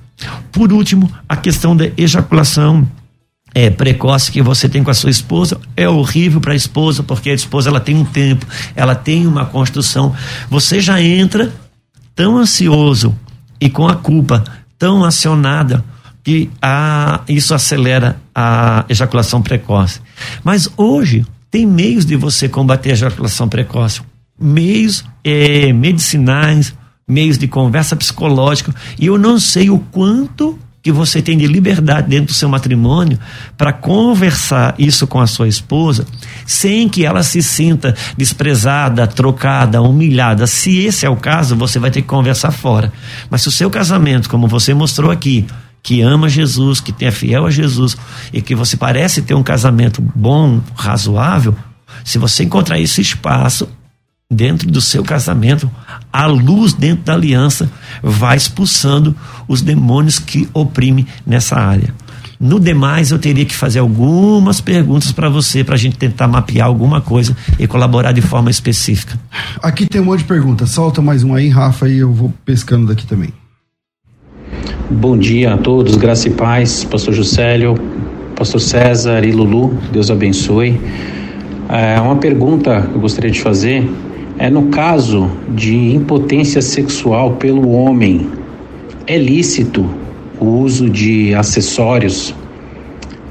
[0.51, 2.87] Por último, a questão da ejaculação
[3.53, 7.29] é, precoce que você tem com a sua esposa é horrível para a esposa, porque
[7.29, 8.45] a esposa ela tem um tempo,
[8.75, 10.15] ela tem uma construção.
[10.49, 11.51] Você já entra
[12.15, 13.17] tão ansioso
[13.59, 14.43] e com a culpa
[14.77, 15.83] tão acionada
[16.23, 20.01] que a, isso acelera a ejaculação precoce.
[20.43, 24.01] Mas hoje tem meios de você combater a ejaculação precoce,
[24.39, 26.73] meios é, medicinais,
[27.09, 32.07] meios de conversa psicológica, e eu não sei o quanto que você tem de liberdade
[32.07, 33.19] dentro do seu matrimônio
[33.57, 36.05] para conversar isso com a sua esposa
[36.45, 40.47] sem que ela se sinta desprezada, trocada, humilhada.
[40.47, 42.93] Se esse é o caso, você vai ter que conversar fora.
[43.29, 45.45] Mas se o seu casamento, como você mostrou aqui,
[45.83, 47.97] que ama Jesus, que é fiel a Jesus
[48.31, 51.55] e que você parece ter um casamento bom, razoável,
[52.03, 53.67] se você encontrar esse espaço
[54.31, 55.69] dentro do seu casamento,
[56.13, 57.67] a luz dentro da aliança
[58.03, 59.15] vai expulsando
[59.47, 61.91] os demônios que oprimem nessa área.
[62.39, 66.67] No demais, eu teria que fazer algumas perguntas para você, para a gente tentar mapear
[66.67, 69.19] alguma coisa e colaborar de forma específica.
[69.63, 70.69] Aqui tem um monte de perguntas.
[70.69, 73.33] Solta mais um aí, Rafa, e eu vou pescando daqui também.
[74.91, 77.75] Bom dia a todos, graça e paz, pastor Juscelio,
[78.35, 80.79] pastor César e Lulu, Deus abençoe.
[81.67, 83.89] É, uma pergunta que eu gostaria de fazer
[84.39, 88.31] é no caso de impotência sexual pelo homem,
[89.05, 89.85] é lícito
[90.39, 92.33] o uso de acessórios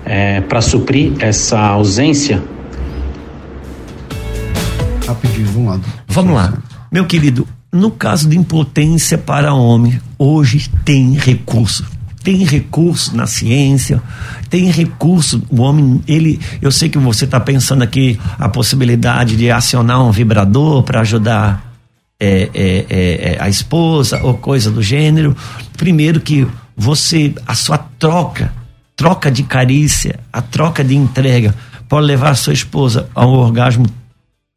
[0.04, 2.44] é, para suprir essa ausência?
[5.06, 5.80] Rapidinho, vamos lá.
[6.06, 6.58] Vamos lá.
[6.92, 11.86] Meu querido, no caso de impotência para homem, hoje tem recurso.
[12.22, 14.02] Tem recurso na ciência,
[14.50, 15.42] tem recurso.
[15.48, 16.40] O homem, ele.
[16.60, 21.68] Eu sei que você está pensando aqui a possibilidade de acionar um vibrador para ajudar
[22.20, 25.36] é, é, é, é, a esposa ou coisa do gênero.
[25.76, 26.46] Primeiro que
[26.76, 28.52] você, a sua troca,
[28.96, 31.54] troca de carícia, a troca de entrega,
[31.88, 33.86] pode levar a sua esposa a um orgasmo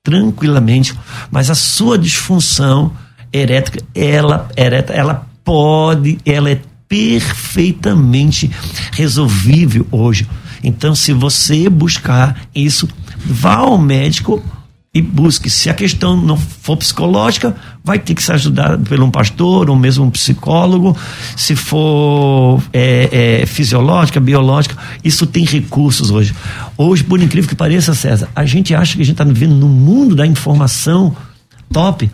[0.03, 0.97] tranquilamente,
[1.29, 2.91] mas a sua disfunção
[3.31, 6.59] erétrica, ela, ereta, ela pode, ela é
[6.91, 8.51] perfeitamente
[8.91, 10.27] resolvível hoje.
[10.61, 12.85] Então, se você buscar isso,
[13.25, 14.43] vá ao médico
[14.93, 15.49] e busque.
[15.49, 19.75] Se a questão não for psicológica, vai ter que ser ajudado por um pastor ou
[19.77, 20.95] mesmo um psicólogo.
[21.37, 26.35] Se for é, é, fisiológica, biológica, isso tem recursos hoje.
[26.77, 29.69] Hoje, por incrível que pareça, César, a gente acha que a gente está vivendo no
[29.69, 31.15] mundo da informação
[31.71, 32.11] top.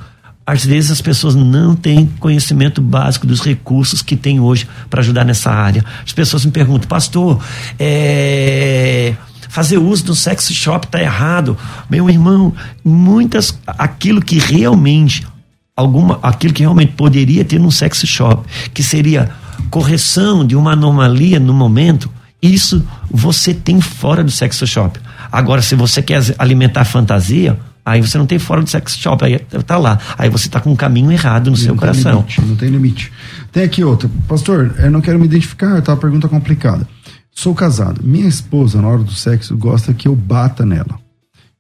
[0.47, 5.25] Às vezes as pessoas não têm conhecimento básico dos recursos que tem hoje para ajudar
[5.25, 5.83] nessa área.
[6.05, 7.43] As pessoas me perguntam, pastor,
[7.77, 9.13] é
[9.49, 11.57] fazer uso do sex shop está errado.
[11.89, 15.27] Meu irmão, muitas aquilo que realmente
[15.75, 19.29] alguma aquilo que realmente poderia ter num sex shop, que seria
[19.69, 22.09] correção de uma anomalia no momento,
[22.41, 22.81] isso
[23.11, 24.99] você tem fora do sex shop.
[25.31, 29.39] Agora, se você quer alimentar fantasia, aí você não tem fora do sex shop, aí
[29.65, 29.97] tá lá.
[30.17, 32.19] Aí você tá com um caminho errado no não seu coração.
[32.19, 33.11] Limite, não tem limite.
[33.51, 34.09] Tem aqui outra.
[34.27, 36.85] Pastor, eu não quero me identificar, tá uma pergunta complicada.
[37.31, 38.01] Sou casado.
[38.03, 40.99] Minha esposa, na hora do sexo, gosta que eu bata nela.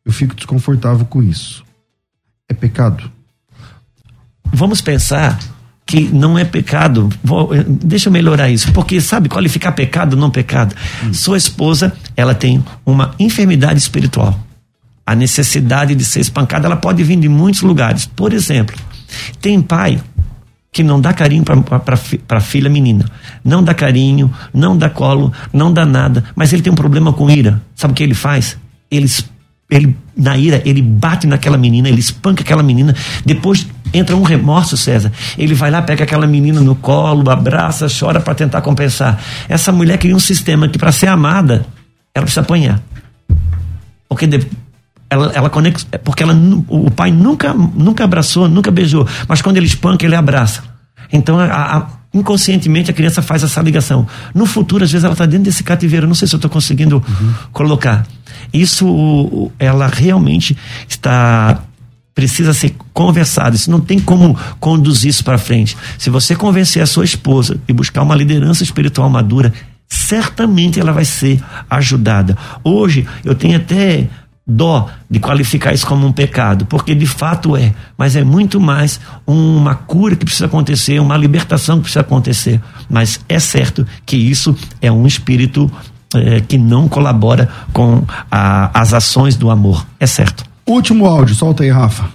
[0.05, 1.63] Eu fico desconfortável com isso.
[2.49, 3.09] É pecado?
[4.51, 5.39] Vamos pensar
[5.85, 7.07] que não é pecado.
[7.23, 10.75] Vou, eh, deixa eu melhorar isso, porque sabe qualificar pecado, não pecado.
[11.05, 11.13] Hum.
[11.13, 14.46] Sua esposa, ela tem uma enfermidade espiritual.
[15.07, 18.05] A necessidade de ser espancada, ela pode vir de muitos lugares.
[18.05, 18.75] Por exemplo,
[19.39, 20.01] tem pai
[20.69, 23.05] que não dá carinho para a filha menina.
[23.41, 26.25] Não dá carinho, não dá colo, não dá nada.
[26.35, 27.61] Mas ele tem um problema com ira.
[27.73, 28.57] Sabe o que ele faz?
[28.91, 29.09] Ele,
[29.71, 32.93] ele na ira, ele bate naquela menina, ele espanca aquela menina.
[33.25, 35.11] Depois entra um remorso, César.
[35.37, 39.19] Ele vai lá, pega aquela menina no colo, abraça, chora para tentar compensar.
[39.47, 41.65] Essa mulher cria um sistema que, para ser amada,
[42.13, 42.81] ela precisa apanhar.
[44.07, 44.47] Porque de,
[45.09, 46.33] ela, ela conecta, porque ela,
[46.67, 50.63] o pai nunca, nunca abraçou, nunca beijou, mas quando ele espanca, ele abraça.
[51.11, 54.07] Então, a, a, inconscientemente, a criança faz essa ligação.
[54.33, 56.07] No futuro, às vezes, ela está dentro desse cativeiro.
[56.07, 57.33] Não sei se eu estou conseguindo uhum.
[57.53, 58.05] colocar.
[58.53, 61.61] Isso, ela realmente está
[62.13, 63.55] precisa ser conversado.
[63.55, 65.77] Isso não tem como conduzir isso para frente.
[65.99, 69.53] Se você convencer a sua esposa e buscar uma liderança espiritual madura,
[69.87, 71.39] certamente ela vai ser
[71.69, 72.35] ajudada.
[72.63, 74.09] Hoje eu tenho até
[74.47, 78.99] dó de qualificar isso como um pecado, porque de fato é, mas é muito mais
[79.25, 82.61] uma cura que precisa acontecer, uma libertação que precisa acontecer.
[82.89, 85.69] Mas é certo que isso é um espírito
[86.15, 89.85] é, que não colabora com a, as ações do amor.
[89.99, 90.45] É certo.
[90.65, 92.09] Último áudio, solta aí, Rafa.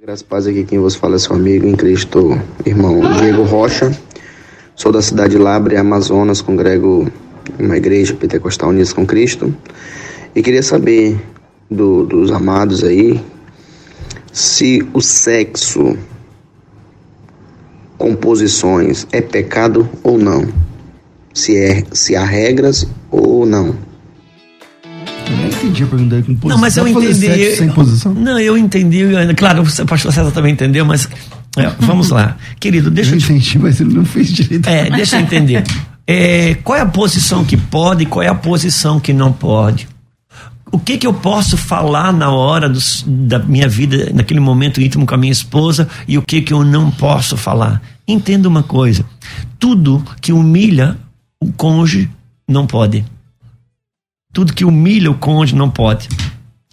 [0.00, 3.94] Graças a paz aqui quem vos fala é seu amigo em Cristo, irmão Diego Rocha.
[4.74, 7.10] Sou da cidade de Labre, Amazonas, congrego
[7.58, 9.54] uma igreja pentecostal unida com Cristo.
[10.34, 11.18] E queria saber
[11.70, 13.20] do, dos amados aí
[14.32, 15.96] se o sexo,
[17.96, 20.46] composições, é pecado ou não.
[21.34, 23.74] Se, é, se há regras ou não.
[25.28, 26.48] Eu nem entendi a pergunta com posição.
[26.48, 27.56] Não, mas eu entendi.
[27.56, 28.14] Sem posição?
[28.14, 29.04] Não, eu entendi.
[29.36, 31.08] Claro, o pastor César também entendeu, mas
[31.56, 32.36] é, vamos lá.
[32.60, 33.18] Querido, deixa eu.
[33.18, 34.68] Eu entendi, mas ele não fez direito.
[34.68, 35.64] É, deixa eu entender.
[36.10, 39.86] É, qual é a posição que pode e qual é a posição que não pode?
[40.70, 42.70] O que que eu posso falar na hora
[43.06, 46.64] da minha vida, naquele momento íntimo com a minha esposa e o que que eu
[46.64, 47.80] não posso falar?
[48.06, 49.04] Entenda uma coisa:
[49.58, 50.96] tudo que humilha
[51.42, 52.10] o cônjuge
[52.46, 53.04] não pode.
[54.32, 56.08] Tudo que humilha o cônjuge não pode.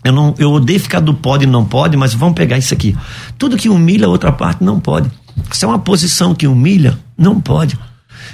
[0.03, 2.95] Eu, não, eu odeio ficar do pode e não pode, mas vamos pegar isso aqui.
[3.37, 5.09] Tudo que humilha a outra parte não pode.
[5.51, 7.77] Se é uma posição que humilha, não pode.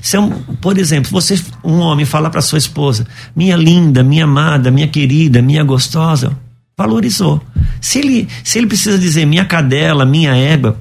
[0.01, 0.29] Se um,
[0.61, 5.41] por exemplo, você, um homem, fala para sua esposa: minha linda, minha amada, minha querida,
[5.41, 6.37] minha gostosa,
[6.77, 7.41] valorizou.
[7.79, 10.77] Se ele, se ele precisa dizer minha cadela, minha égua,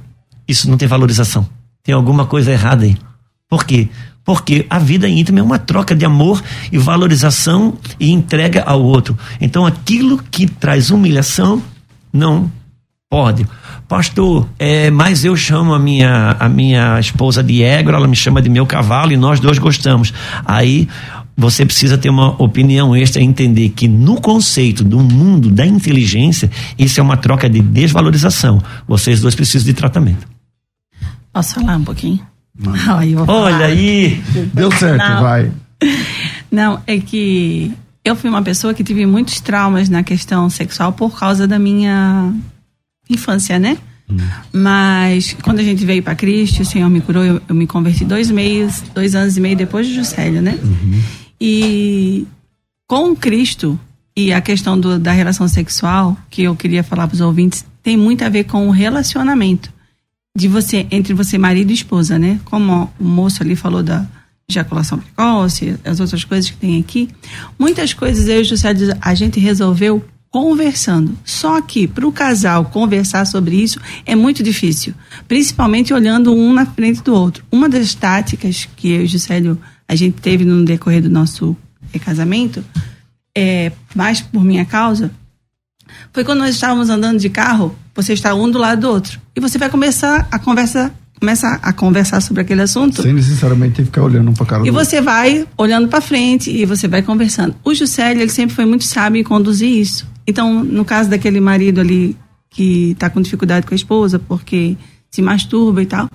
[0.47, 1.49] isso não tem valorização.
[1.83, 2.97] Tem alguma coisa errada aí.
[3.49, 3.89] Por quê?
[4.25, 9.19] Porque a vida íntima é uma troca de amor e valorização e entrega ao outro.
[9.41, 11.63] Então aquilo que traz humilhação
[12.13, 12.51] não
[13.11, 13.45] pode.
[13.89, 18.41] Pastor, é, mas eu chamo a minha, a minha esposa de égua, ela me chama
[18.41, 20.15] de meu cavalo e nós dois gostamos.
[20.45, 20.89] Aí
[21.37, 26.49] você precisa ter uma opinião extra e entender que no conceito do mundo da inteligência,
[26.79, 28.63] isso é uma troca de desvalorização.
[28.87, 30.29] Vocês dois precisam de tratamento.
[31.33, 32.21] Posso falar um pouquinho?
[33.27, 34.23] Olha aí!
[34.55, 35.23] Deu certo, Não.
[35.23, 35.51] vai.
[36.49, 37.73] Não, é que
[38.05, 42.33] eu fui uma pessoa que tive muitos traumas na questão sexual por causa da minha
[43.11, 43.77] infância, né?
[44.09, 44.17] Hum.
[44.53, 48.05] Mas quando a gente veio para Cristo, o Senhor me curou, eu, eu, me converti
[48.05, 50.59] dois meses, dois anos e meio depois de Juscelio, né?
[50.63, 51.03] Uhum.
[51.41, 52.27] E
[52.87, 53.79] com Cristo
[54.17, 57.97] e a questão do, da relação sexual, que eu queria falar para os ouvintes, tem
[57.97, 59.73] muito a ver com o relacionamento
[60.37, 62.41] de você entre você marido e esposa, né?
[62.45, 64.07] Como o moço ali falou da
[64.49, 67.09] ejaculação precoce, as outras coisas que tem aqui,
[67.59, 71.19] muitas coisas eu e o José a gente resolveu conversando.
[71.25, 74.95] Só que para o casal conversar sobre isso é muito difícil,
[75.27, 77.45] principalmente olhando um na frente do outro.
[77.51, 79.59] Uma das táticas que eu e o Juscelio
[79.89, 81.57] a gente teve no decorrer do nosso
[81.93, 82.65] eh, casamento,
[83.37, 85.11] é, mais por minha causa,
[86.13, 89.21] foi quando nós estávamos andando de carro, você está um do lado do outro.
[89.35, 93.03] E você vai começar a conversa, começa a conversar sobre aquele assunto.
[93.03, 95.11] Sem necessariamente ter que ficar olhando um para cara E você outro.
[95.11, 97.57] vai olhando para frente e você vai conversando.
[97.65, 100.10] O Juscelio, ele sempre foi muito sábio em conduzir isso.
[100.27, 102.17] Então, no caso daquele marido ali
[102.49, 104.77] que está com dificuldade com a esposa porque
[105.11, 106.09] se masturba e tal,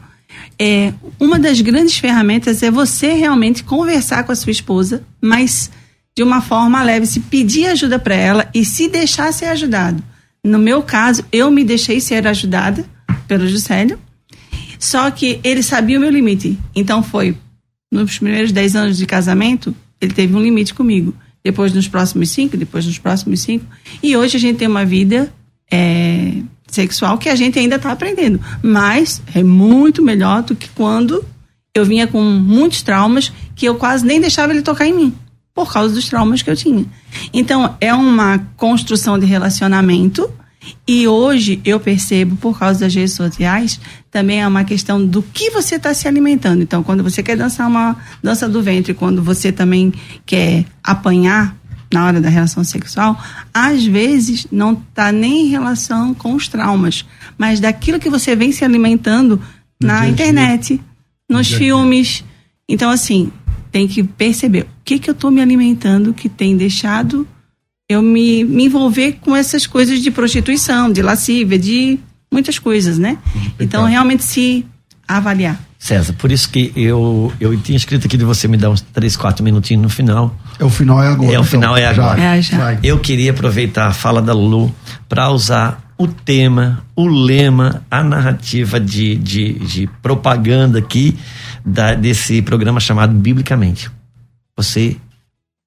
[0.59, 5.71] é, uma das grandes ferramentas é você realmente conversar com a sua esposa, mas
[6.15, 10.01] de uma forma leve, se pedir ajuda para ela e se deixar ser ajudado.
[10.43, 12.85] No meu caso, eu me deixei ser ajudada
[13.27, 13.99] pelo Juscelio,
[14.79, 16.57] só que ele sabia o meu limite.
[16.73, 17.35] Então foi,
[17.91, 21.13] nos primeiros 10 anos de casamento, ele teve um limite comigo.
[21.45, 23.67] Depois nos próximos cinco, depois nos próximos cinco.
[24.01, 25.31] E hoje a gente tem uma vida
[25.71, 28.41] é, sexual que a gente ainda está aprendendo.
[28.63, 31.23] Mas é muito melhor do que quando
[31.75, 35.13] eu vinha com muitos traumas que eu quase nem deixava ele tocar em mim,
[35.53, 36.83] por causa dos traumas que eu tinha.
[37.31, 40.27] Então, é uma construção de relacionamento.
[40.87, 43.79] E hoje eu percebo, por causa das redes sociais,
[44.11, 46.61] também é uma questão do que você está se alimentando.
[46.61, 49.93] Então, quando você quer dançar uma dança do ventre, quando você também
[50.25, 51.55] quer apanhar
[51.91, 53.17] na hora da relação sexual,
[53.53, 57.05] às vezes não está nem em relação com os traumas,
[57.37, 59.39] mas daquilo que você vem se alimentando
[59.81, 60.81] No na internet,
[61.29, 62.23] nos filmes.
[62.67, 63.31] Então, assim,
[63.71, 67.27] tem que perceber o que, que eu estou me alimentando que tem deixado
[67.87, 71.99] eu me, me envolver com essas coisas de prostituição, de lascívia, de
[72.31, 73.17] muitas coisas, né?
[73.59, 74.65] Então, realmente se
[75.07, 75.59] avaliar.
[75.77, 79.15] César, por isso que eu, eu tinha escrito aqui de você me dar uns 3,
[79.15, 80.35] 4 minutinhos no final.
[80.59, 81.27] É o final é agora.
[81.27, 81.43] É, o então.
[81.43, 82.19] final é agora.
[82.19, 82.79] É, já.
[82.81, 84.73] Eu queria aproveitar a fala da Lulu
[85.07, 91.15] para usar o tema, o lema, a narrativa de, de, de propaganda aqui
[91.63, 93.91] da, desse programa chamado Biblicamente.
[94.57, 94.97] Você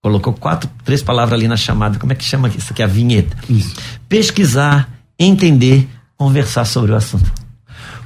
[0.03, 1.99] colocou quatro, três palavras ali na chamada.
[1.99, 2.83] Como é que chama isso aqui?
[2.83, 3.37] A vinheta.
[3.49, 3.75] Isso.
[4.09, 4.89] Pesquisar,
[5.19, 7.31] entender, conversar sobre o assunto.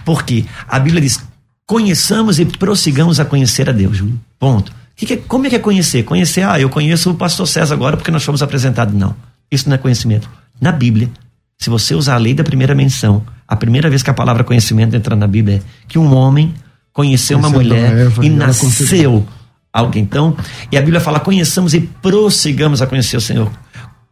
[0.04, 1.20] Porque a Bíblia diz:
[1.66, 4.02] conheçamos e prossigamos a conhecer a Deus.
[4.38, 4.72] Ponto.
[4.96, 6.02] Que que é- como é que é conhecer?
[6.02, 8.94] Conhecer, ah, eu conheço o pastor César agora porque nós fomos apresentados.
[8.94, 9.14] Não.
[9.50, 10.28] Isso não é conhecimento.
[10.60, 11.10] Na Bíblia,
[11.58, 14.94] se você usar a lei da primeira menção, a primeira vez que a palavra conhecimento
[14.94, 16.54] entra na Bíblia é que um homem
[16.92, 19.26] conheceu uma Conheceu mulher Eva e nasceu
[19.72, 20.02] alguém.
[20.02, 20.36] Então,
[20.70, 23.50] e a Bíblia fala: conheçamos e prossigamos a conhecer o Senhor.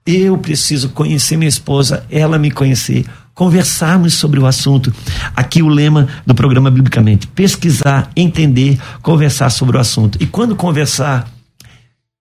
[0.07, 3.05] Eu preciso conhecer minha esposa, ela me conhecer,
[3.35, 4.93] conversarmos sobre o assunto.
[5.37, 10.19] Aqui o lema do programa Biblicamente: pesquisar, entender, conversar sobre o assunto.
[10.21, 11.31] E quando conversar,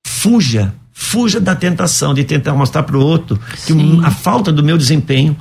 [0.05, 4.01] fuja, fuja da tentação de tentar mostrar para o outro que Sim.
[4.03, 5.35] a falta do meu desempenho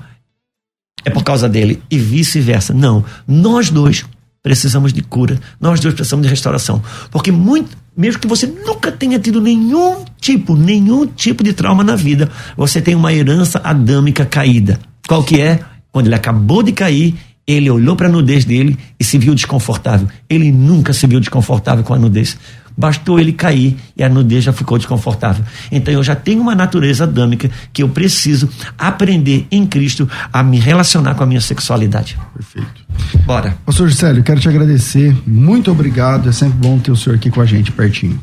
[1.05, 2.73] é por causa dele e vice-versa.
[2.73, 4.05] Não, nós dois
[4.43, 9.19] precisamos de cura, nós dois precisamos de restauração, porque muito, mesmo que você nunca tenha
[9.19, 14.79] tido nenhum tipo, nenhum tipo de trauma na vida, você tem uma herança adâmica caída.
[15.07, 15.61] Qual que é?
[15.91, 17.15] Quando ele acabou de cair,
[17.47, 20.07] ele olhou para a nudez dele e se viu desconfortável.
[20.29, 22.37] Ele nunca se viu desconfortável com a nudez.
[22.79, 25.45] Bastou ele cair e a nudez já ficou desconfortável.
[25.73, 28.49] Então eu já tenho uma natureza adâmica que eu preciso
[28.79, 32.17] aprender em Cristo a me relacionar com a minha sexualidade.
[32.33, 32.87] Perfeito.
[33.27, 33.57] Bora.
[33.67, 35.17] Pastor Juscelio, quero te agradecer.
[35.27, 36.29] Muito obrigado.
[36.29, 38.21] É sempre bom ter o senhor aqui com a gente pertinho.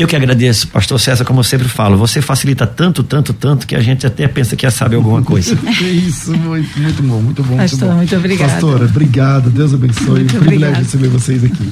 [0.00, 3.74] Eu que agradeço, pastor César, como eu sempre falo, você facilita tanto, tanto, tanto que
[3.74, 5.58] a gente até pensa que já sabe alguma coisa.
[5.82, 7.56] Isso, muito, muito bom, muito bom.
[7.58, 7.96] Pastor, muito, bom.
[7.96, 8.52] muito obrigada.
[8.52, 9.50] Pastora, obrigado.
[9.50, 10.20] Deus abençoe.
[10.20, 11.70] Muito um privilégio receber vocês aqui.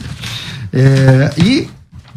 [0.73, 1.69] É, e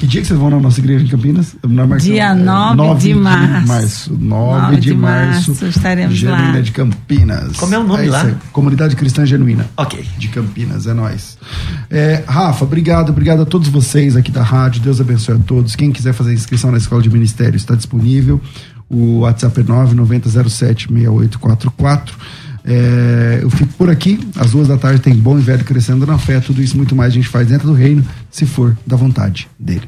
[0.01, 1.55] que dia que vocês vão na nossa igreja em Campinas?
[1.63, 4.17] Na Marcelo, Dia é, 9 de março.
[4.19, 5.51] 9, 9 de, de março.
[5.51, 6.61] março, estaremos Genuína lá.
[6.61, 7.55] de Campinas.
[7.57, 8.23] Como é o nome isso lá?
[8.23, 9.69] aí, Comunidade Cristã Genuína.
[9.77, 10.03] Ok.
[10.17, 11.37] De Campinas, é nóis.
[11.87, 14.81] É, Rafa, obrigado, obrigado a todos vocês aqui da rádio.
[14.81, 15.75] Deus abençoe a todos.
[15.75, 18.41] Quem quiser fazer inscrição na Escola de Ministério está disponível.
[18.89, 22.09] O WhatsApp é 990076844.
[22.63, 24.19] É, eu fico por aqui.
[24.35, 26.39] Às duas da tarde tem Bom e Velho Crescendo na Fé.
[26.39, 29.87] Tudo isso muito mais a gente faz dentro do reino, se for da vontade dele.